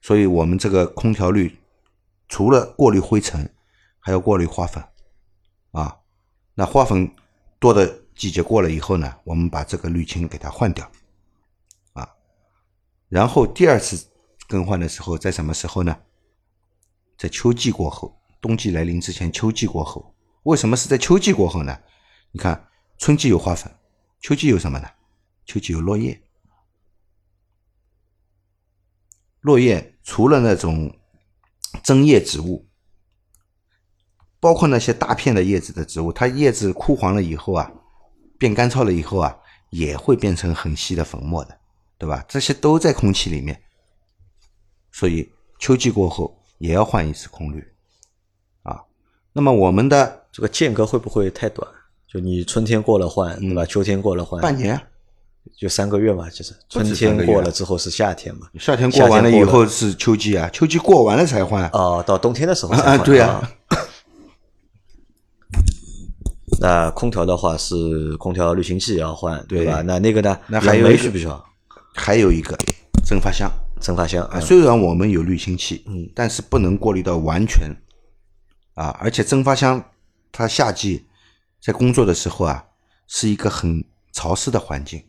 [0.00, 1.54] 所以我们这个空调滤
[2.26, 3.48] 除了过滤灰尘，
[4.00, 4.82] 还要过滤花粉
[5.72, 5.98] 啊。
[6.54, 7.10] 那花粉
[7.58, 10.90] 多的季节过了以后呢，我们把这个滤清给它换掉
[11.92, 12.08] 啊。
[13.08, 14.08] 然后第二次
[14.48, 15.96] 更换的时候，在什么时候呢？
[17.18, 20.14] 在秋季过后，冬季来临之前，秋季过后。
[20.44, 21.78] 为什么是在秋季过后呢？
[22.32, 23.72] 你看，春季有花粉，
[24.20, 24.88] 秋季有什么呢？
[25.44, 26.22] 秋季有落叶。
[29.40, 30.98] 落叶除了那种
[31.82, 32.68] 针叶植物，
[34.40, 37.72] 包括那些大片的叶子的植物，它叶子枯黄了以后啊，
[38.38, 39.36] 变干燥了以后啊，
[39.70, 41.56] 也会变成很细的粉末的，
[41.98, 42.24] 对吧？
[42.28, 43.60] 这些都在空气里面，
[44.92, 47.66] 所以秋季过后也要换一次空滤
[48.62, 48.80] 啊。
[49.32, 51.66] 那么我们的这个间隔会不会太短？
[52.06, 53.64] 就你春天过了换，对吧？
[53.66, 54.80] 秋天过了换，半年。
[55.56, 63.48] 就三个月嘛，其实春天过了之后是夏天嘛，夏天过完了以后是秋季啊，秋季过完了才换哦，到冬天的时候啊，对啊。
[66.60, 69.82] 那空调的话是空调滤清器要换，对吧？
[69.82, 70.38] 那那个呢？
[70.48, 71.44] 那还有需要？
[71.94, 72.56] 还有一个
[73.04, 73.50] 蒸发箱，
[73.80, 74.40] 蒸发箱啊。
[74.40, 77.70] 虽然我们有滤清器，嗯，但是不能过滤到完全
[78.74, 78.88] 啊。
[79.00, 79.82] 而且蒸发箱
[80.32, 81.06] 它夏季
[81.60, 82.64] 在工作的时候啊，
[83.06, 85.02] 是一个很潮湿的环境。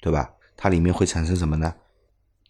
[0.00, 0.30] 对吧？
[0.54, 1.74] 它里面会产生什么呢？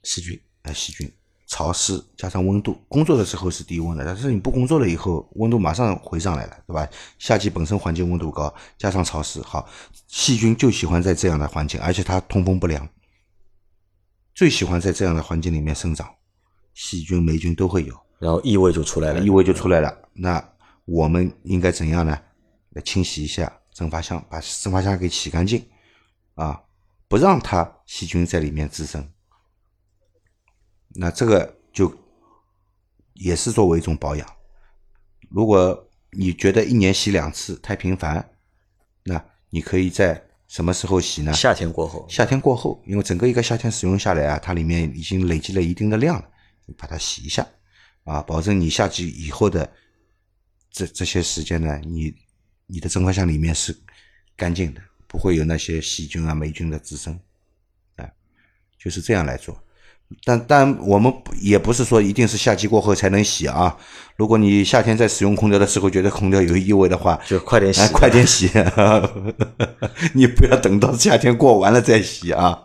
[0.03, 1.09] 细菌，啊，细菌，
[1.47, 6.89] 潮湿加上温度，工作的时候是低温的，但是你不工作了以后，温度马上回上来了，对吧？
[7.19, 9.69] 夏季本身环境温度高，加上潮湿，好，
[10.07, 12.89] 细菌就喜欢在这样的环境，而且它通风不良，
[14.35, 16.09] 最喜欢在这样的环境里面生长，
[16.73, 19.97] 细菌、霉菌都会有，然后异味就出来了，异味就出来了。
[20.15, 20.43] 那
[20.87, 22.19] 我们应该怎样呢？
[22.71, 25.65] 来清洗一下蒸发箱，把蒸发箱给洗干净，
[26.35, 26.61] 啊。
[27.07, 29.07] 不让它细菌在里面滋生，
[30.95, 31.93] 那这个就
[33.15, 34.27] 也是作为一种保养。
[35.29, 38.31] 如果你觉得一年洗两次太频繁，
[39.03, 41.33] 那你可以在什么时候洗呢？
[41.33, 42.07] 夏天过后。
[42.09, 46.31] 夏天过后，因为整个一个夏天使用下来啊，它里面已经累积了一定的量了，
[46.67, 47.47] 你把它洗一下，
[48.05, 49.73] 啊，保证你夏季以后的
[50.71, 52.15] 这这些时间呢，你
[52.67, 53.77] 你的蒸发箱里面是
[54.37, 54.81] 干净的。
[55.07, 57.17] 不会有那些细菌啊、霉菌的滋生，
[57.95, 58.11] 啊，
[58.77, 59.57] 就是这样来做。
[60.25, 63.77] 但但我们也不是说一定是夏季过后才能洗啊。
[64.17, 68.49] 如果你夏天在使用空调的时候觉得空调有异味的话，就快点洗，快点洗。
[70.15, 72.65] 你不要等到夏天过完了再洗啊。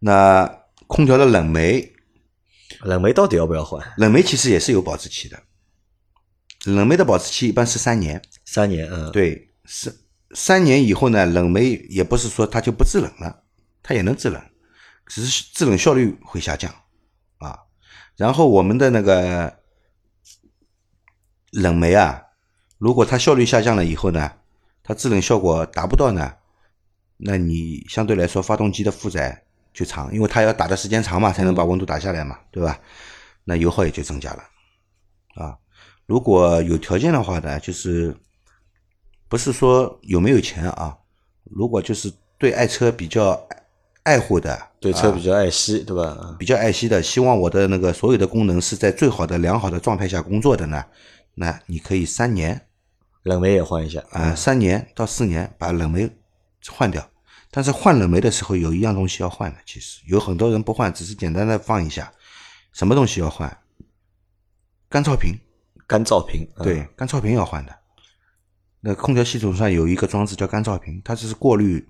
[0.00, 1.94] 那空调的冷媒，
[2.82, 3.82] 冷媒到底要不要换？
[3.96, 5.42] 冷媒其实也是有保质期的。
[6.66, 10.00] 冷媒的保质期一般是三年，三年，嗯，对，是。
[10.32, 13.42] 三年以后呢，冷媒也不是说它就不制冷了，
[13.82, 14.42] 它也能制冷，
[15.06, 16.74] 只是制冷效率会下降
[17.38, 17.58] 啊。
[18.16, 19.60] 然后我们的那个
[21.50, 22.22] 冷媒啊，
[22.78, 24.32] 如果它效率下降了以后呢，
[24.82, 26.34] 它制冷效果达不到呢，
[27.16, 32.80] 那你相对来说发动机的负载就长，因为它要打的时间长嘛，才能把温度打下来嘛，对吧？
[33.44, 34.44] 那油耗也就增加了
[35.34, 35.58] 啊。
[36.06, 38.16] 如果有条件的话呢，就是。
[39.26, 40.96] 不是说有没有钱啊？
[41.42, 43.32] 如果就是对爱车比较
[44.04, 46.36] 爱护的，对车比较爱惜，对吧？
[46.38, 50.84] 比较爱惜的，希望我的那个所有的功能是在最好的、良好的状态下工作的呢？
[51.34, 52.66] 那你可以三年
[53.22, 56.08] 冷媒也换一下啊，三年到四年把冷媒
[56.68, 57.10] 换掉。
[57.50, 62.12] 但是换冷媒的时候有一样东西要换的，其实有很多人不换，只是简单的放一下。
[62.72, 63.58] 什么东西要换？
[64.88, 65.38] 干燥瓶。
[65.86, 67.74] 干燥瓶，对，干燥瓶要换的。
[68.80, 71.86] 那空调系统上有一个装置叫干燥瓶，它只是过滤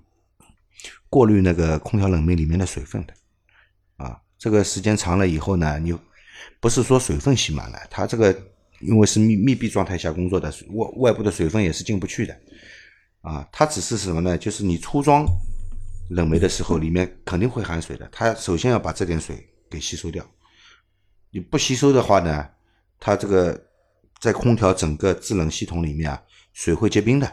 [1.09, 3.13] 过滤那个空调冷媒里面的水分的
[3.97, 4.19] 啊。
[4.37, 5.97] 这个时间长了以后呢，你
[6.59, 8.35] 不是说水分吸满了，它这个
[8.79, 12.37] 因为是密密闭状态下工作的，外外部的水分也是进不去的
[13.21, 13.47] 啊。
[13.51, 14.37] 它只是什么呢？
[14.37, 15.25] 就是你初装
[16.09, 20.25] 冷媒的时候，里面肯定会含水的，它首先要把这点水给吸收掉。
[21.31, 22.47] 你不吸收的话呢，
[22.99, 23.59] 它这个
[24.19, 26.21] 在空调整个制冷系统里面啊。
[26.57, 27.29] 水会结冰的，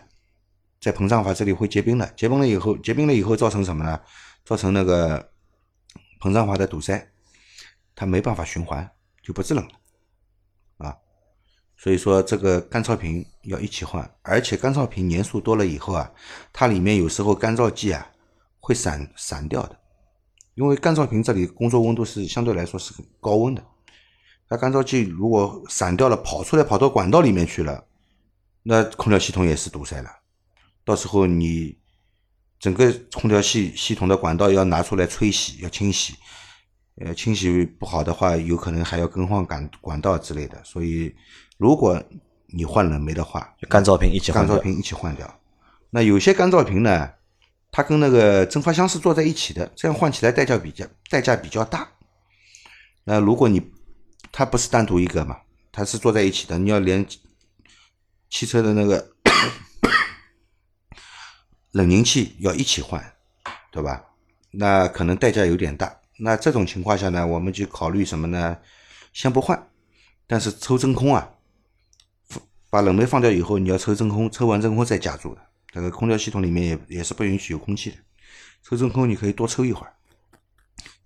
[0.82, 4.00] 在膨胀阀这里会结冰的，结冰了以后，结冰了以后造成什么呢？
[4.44, 5.30] 造成那个
[6.20, 7.08] 膨胀阀的堵塞，
[7.94, 8.90] 它没办法循环，
[9.22, 10.96] 就不制冷了啊。
[11.76, 16.12] 所以说这个干燥瓶要一起换，而且干燥瓶年数多了以后啊，
[16.52, 18.04] 它里面有时候干燥剂啊
[18.58, 19.78] 会散散掉的，
[20.54, 23.64] 因为干燥瓶这里工作温度是相对来说是高温的，
[24.48, 27.86] 它干燥剂如果散掉了，跑出来跑到管道里面去了。
[28.64, 30.10] 那空调系统也是堵塞了，
[30.84, 31.76] 到时候你
[32.58, 36.14] 整个空调系系统的管道要拿出来吹洗，要清洗，
[36.96, 40.62] 呃，清洗不好的话，有可能还要更换管管道之类的。
[40.64, 41.14] 所以，
[41.56, 42.02] 如果
[42.46, 45.40] 你换冷媒的话，干燥瓶一起换干燥瓶一起换掉。
[45.90, 47.10] 那有些干燥瓶呢，
[47.70, 51.88] 它跟那个蒸发箱是坐在一起的，这样换起来代价比较代价比较大。
[53.04, 53.60] 那如果你
[54.30, 55.38] 它不是单独一个嘛，
[55.72, 57.06] 它是坐在一起的，你要连
[58.30, 59.12] 汽车的那个
[61.72, 63.14] 冷凝器要一起换，
[63.70, 64.04] 对吧？
[64.50, 66.00] 那可能代价有点大。
[66.18, 68.56] 那这种情况下呢，我们就考虑什么呢？
[69.12, 69.70] 先不换，
[70.26, 71.30] 但是抽真空啊，
[72.70, 75.40] 把冷媒放掉以后，你要抽真空，抽完真空再加注的。
[75.72, 77.96] 这个空调系统里面也也是不允许有空气的。
[78.62, 79.94] 抽真空你可以多抽一会儿，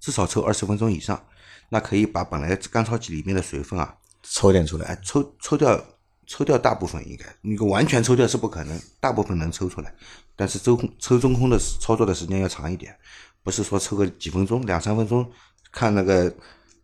[0.00, 1.24] 至少抽二十分钟以上，
[1.68, 4.86] 那可以把本来干燥机里面的水分啊，抽点出来。
[4.86, 5.82] 哎，抽抽掉
[6.26, 9.94] 抽掉大部分应该，你完全抽掉是不可能，大部分能抽出来，
[10.36, 12.94] 但是抽空抽中空的操作的时间要长一点，
[13.42, 15.28] 不是说抽个几分钟两三分钟，
[15.72, 16.32] 看那个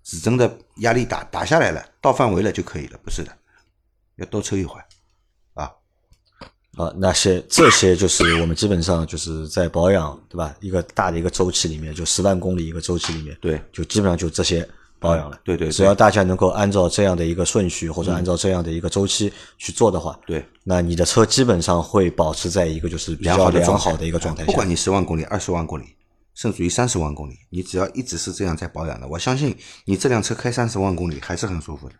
[0.02, 3.30] 指针的压力打打下来了，到范围了就可以了，不是的，
[4.16, 4.84] 要多抽一会儿
[5.54, 5.70] 啊。
[6.76, 10.56] 啊，那些这些就是我们基本上就是在保养，对吧？
[10.60, 14.66] 一个大的一个周期里面，就十万公里一个周期里面，对，就基本上就这些
[15.02, 15.38] 保养了。
[15.44, 24.46] 对对，只要大家能够按照这样的一个顺序，或者按照这样的一个周期去做的话，对，那你的车基本上会保持在一个就是比较良好的一个状态下。
[24.46, 25.84] 不管你十万公里、二十万公里，
[26.34, 31.94] 甚至于三十万公里，你只要一直是这样在保养的，我相信你这辆车开三十万公里还是很舒服的。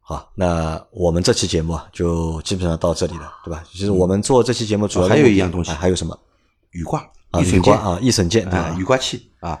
[0.00, 3.64] 好，那我们这期节目啊，就基本上到这里了，对吧？
[3.70, 6.16] 其实我们做这期节目主要还有一样东西，还有什么？
[6.70, 9.60] 雨刮啊，雨刮啊，易损件啊，雨刮器啊。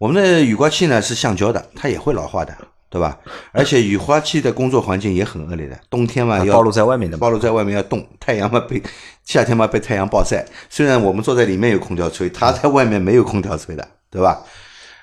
[0.00, 2.56] 我们的雨刮器呢是橡胶的，它也会老化的，
[2.88, 3.18] 对吧？
[3.52, 8.82] 而且雨刮器的工作环境也很恶劣的，冬天嘛要暴露在外面的，暴露在外面要冻，太阳嘛被
[9.24, 10.42] 夏天嘛被太阳暴晒。
[10.70, 14.42] 虽然我们坐在里面有空调吹，它在外面没有空调吹的，对吧？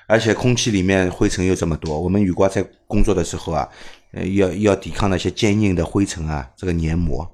[0.08, 3.68] 而且空气里面灰尘又这么多，我们雨刮在工作的时候啊。
[4.12, 7.30] 呃，要要抵抗那些坚硬的灰尘啊，这个黏膜，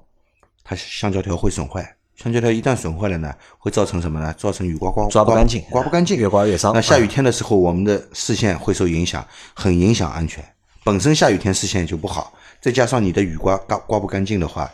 [0.61, 1.94] 它橡胶条会损坏。
[2.15, 4.33] 橡胶条一旦损坏了呢，会造成什么呢？
[4.33, 6.73] 造成雨刮刮抓不干净，刮不干净，越刮越伤。
[6.73, 10.43] 那下雨天的时候，我们的视线会受影响，很影响安全。
[10.83, 14.71] 本身下雨天视线就不好，再加上你的雨刮刮刮不干净的话，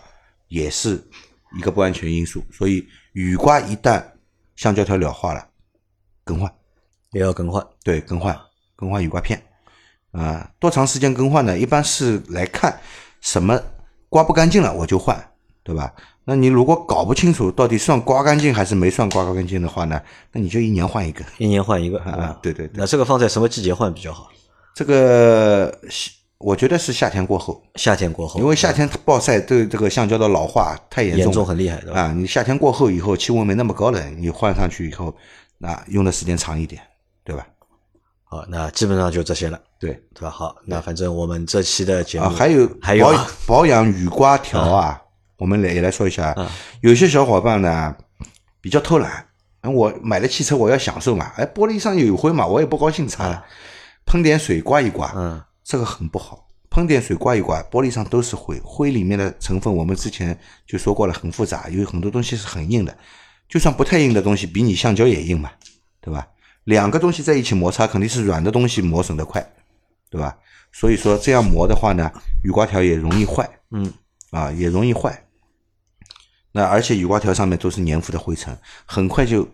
[0.50, 1.04] 也是
[1.58, 2.44] 一个不安全因素。
[2.52, 4.04] 所以雨刮一旦
[4.56, 5.48] 橡胶条老化了，
[6.24, 6.54] 更换
[7.12, 7.66] 也要更换。
[7.84, 8.40] 对，更换
[8.76, 9.42] 更换雨刮片。
[10.12, 11.58] 啊，多长时间更换呢？
[11.58, 12.80] 一般是来看
[13.22, 13.60] 什么
[14.10, 15.18] 刮不干净了，我就换，
[15.64, 15.94] 对吧？
[16.24, 20.02] 那你如果搞不清楚到底算刮干净还是没算刮干净的话呢，
[20.32, 22.38] 那你就一年换一个，一年换一个啊。
[22.42, 22.70] 对对。
[22.74, 24.30] 那这个放在什么季节换比较好？
[24.76, 25.76] 这个
[26.38, 27.62] 我觉得是夏天过后。
[27.76, 32.14] 夏天过后，因为夏天暴晒对这个橡胶的老化太严重，严重很厉害的啊。
[32.16, 35.14] 你夏天过后以后，气温没那么高了，你换上去以后，
[35.58, 36.82] 那用的时间长一点，
[37.24, 37.46] 对吧？
[38.24, 40.30] 好，那基本上就这些了，对对吧？
[40.30, 43.14] 好，那反正我们这期的节目还有还有
[43.46, 45.02] 保养雨刮条啊，
[45.42, 46.36] 我们来也来说一下。
[46.82, 47.96] 有些小伙伴呢
[48.62, 49.26] 比较偷懒，
[49.64, 53.44] 我买了汽车我要享受嘛，哎，玻璃上有灰嘛，我也不高兴擦了，
[54.06, 56.48] 喷点水刮一刮，嗯，这个很不好。
[56.70, 60.38] 喷点水刮一刮，玻璃上都是灰，灰里面的成分我们之前
[60.68, 62.96] 就说过了，很复杂，有很多东西是很硬的，
[63.50, 65.50] 就算不太硬的东西，比你橡胶也硬嘛，
[66.00, 66.28] 对吧？
[66.66, 69.44] 两个东西在一起摩擦，肯定是软的东西磨损的快，
[70.12, 70.38] 对吧？
[70.72, 72.12] 所以说这样磨的话呢，
[72.44, 73.92] 雨刮条也容易坏，嗯，
[74.30, 75.26] 啊，也容易坏。
[76.52, 79.48] 那而且雨刮条上面都是粘附的灰尘，很快就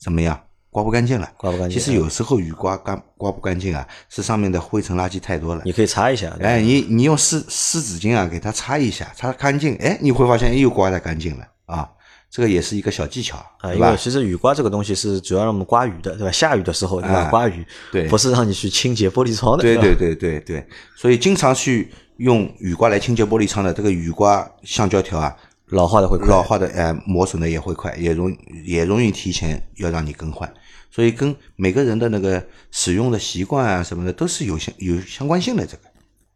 [0.00, 1.30] 怎么样，刮不干净了。
[1.36, 1.78] 刮不干净。
[1.78, 5.62] 其实有时候雨刮干刮不干净啊，是上面的灰尘垃圾太多了。
[5.64, 6.36] 你可以擦一下。
[6.40, 11.88] 哎，你你用湿湿纸巾啊给它擦一下，擦干净，哎，你会发现又刮得干净了啊。
[12.30, 16.32] 这个也是一个小技巧，啊，因为其实雨刮这个东西是主要让我们刮雨的，对吧？
[16.32, 17.28] 下雨的时候，对吧？
[17.28, 19.62] 刮雨，对，不是让你去清洁玻璃窗的。
[19.62, 20.66] 对对对对对，
[20.96, 25.36] 所以经常去用雨刮来清洁玻璃窗的这个雨刮橡胶条啊，
[25.72, 28.32] 老化的会老化的，哎，磨损的也会快，也容
[28.64, 30.52] 也容易提前要让你更换。
[30.90, 35.66] 所以跟每个人的那个使用的习惯啊什么的都是有相有相关性的。
[35.66, 35.82] 这个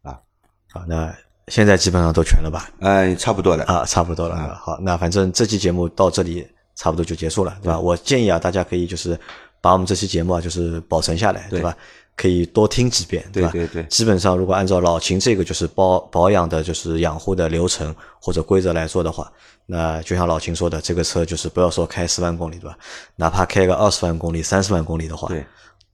[0.09, 0.19] 啊，
[0.73, 1.15] 好，那。
[1.49, 2.69] 现在基本上都全了吧？
[2.81, 4.53] 哎，差不多了啊，差不多了。
[4.55, 7.79] 好，那反正这期节目到这里差不多就结束了，对吧？
[7.79, 9.17] 我建议啊，大家可以就是
[9.61, 11.73] 把我们这期节目啊，就是保存下来，对吧？
[12.17, 13.49] 可以多听几遍，对吧？
[13.53, 13.83] 对对。
[13.83, 19.31] 基本上如果按照老秦这个就是保保养的，就是养护的流程或者规则来做的话，
[19.67, 22.77] 那就像老秦说的，这个车就是不要说开十万公里，对吧？
[23.15, 25.45] 哪怕开个二十万公里、三十万公里的话，对，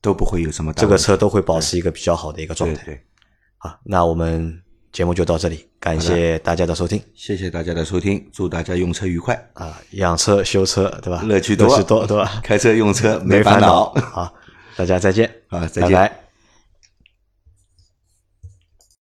[0.01, 0.73] 都不会有什么。
[0.73, 2.83] 这个车都会保持一个比较好的一个状态。
[2.85, 2.99] 对。
[3.57, 4.59] 好，那我们。
[4.93, 9.81] 节目就到这里，感谢大家的收听，谢谢大家的收听，祝大家用车愉快啊！
[9.93, 11.23] 养车修车，对吧？
[11.23, 12.39] 乐趣多，乐趣多，对吧？
[12.43, 13.91] 开车用车没烦恼。
[13.95, 14.31] 好，
[14.75, 15.91] 大家再见，啊，再见。
[15.91, 16.22] 拜拜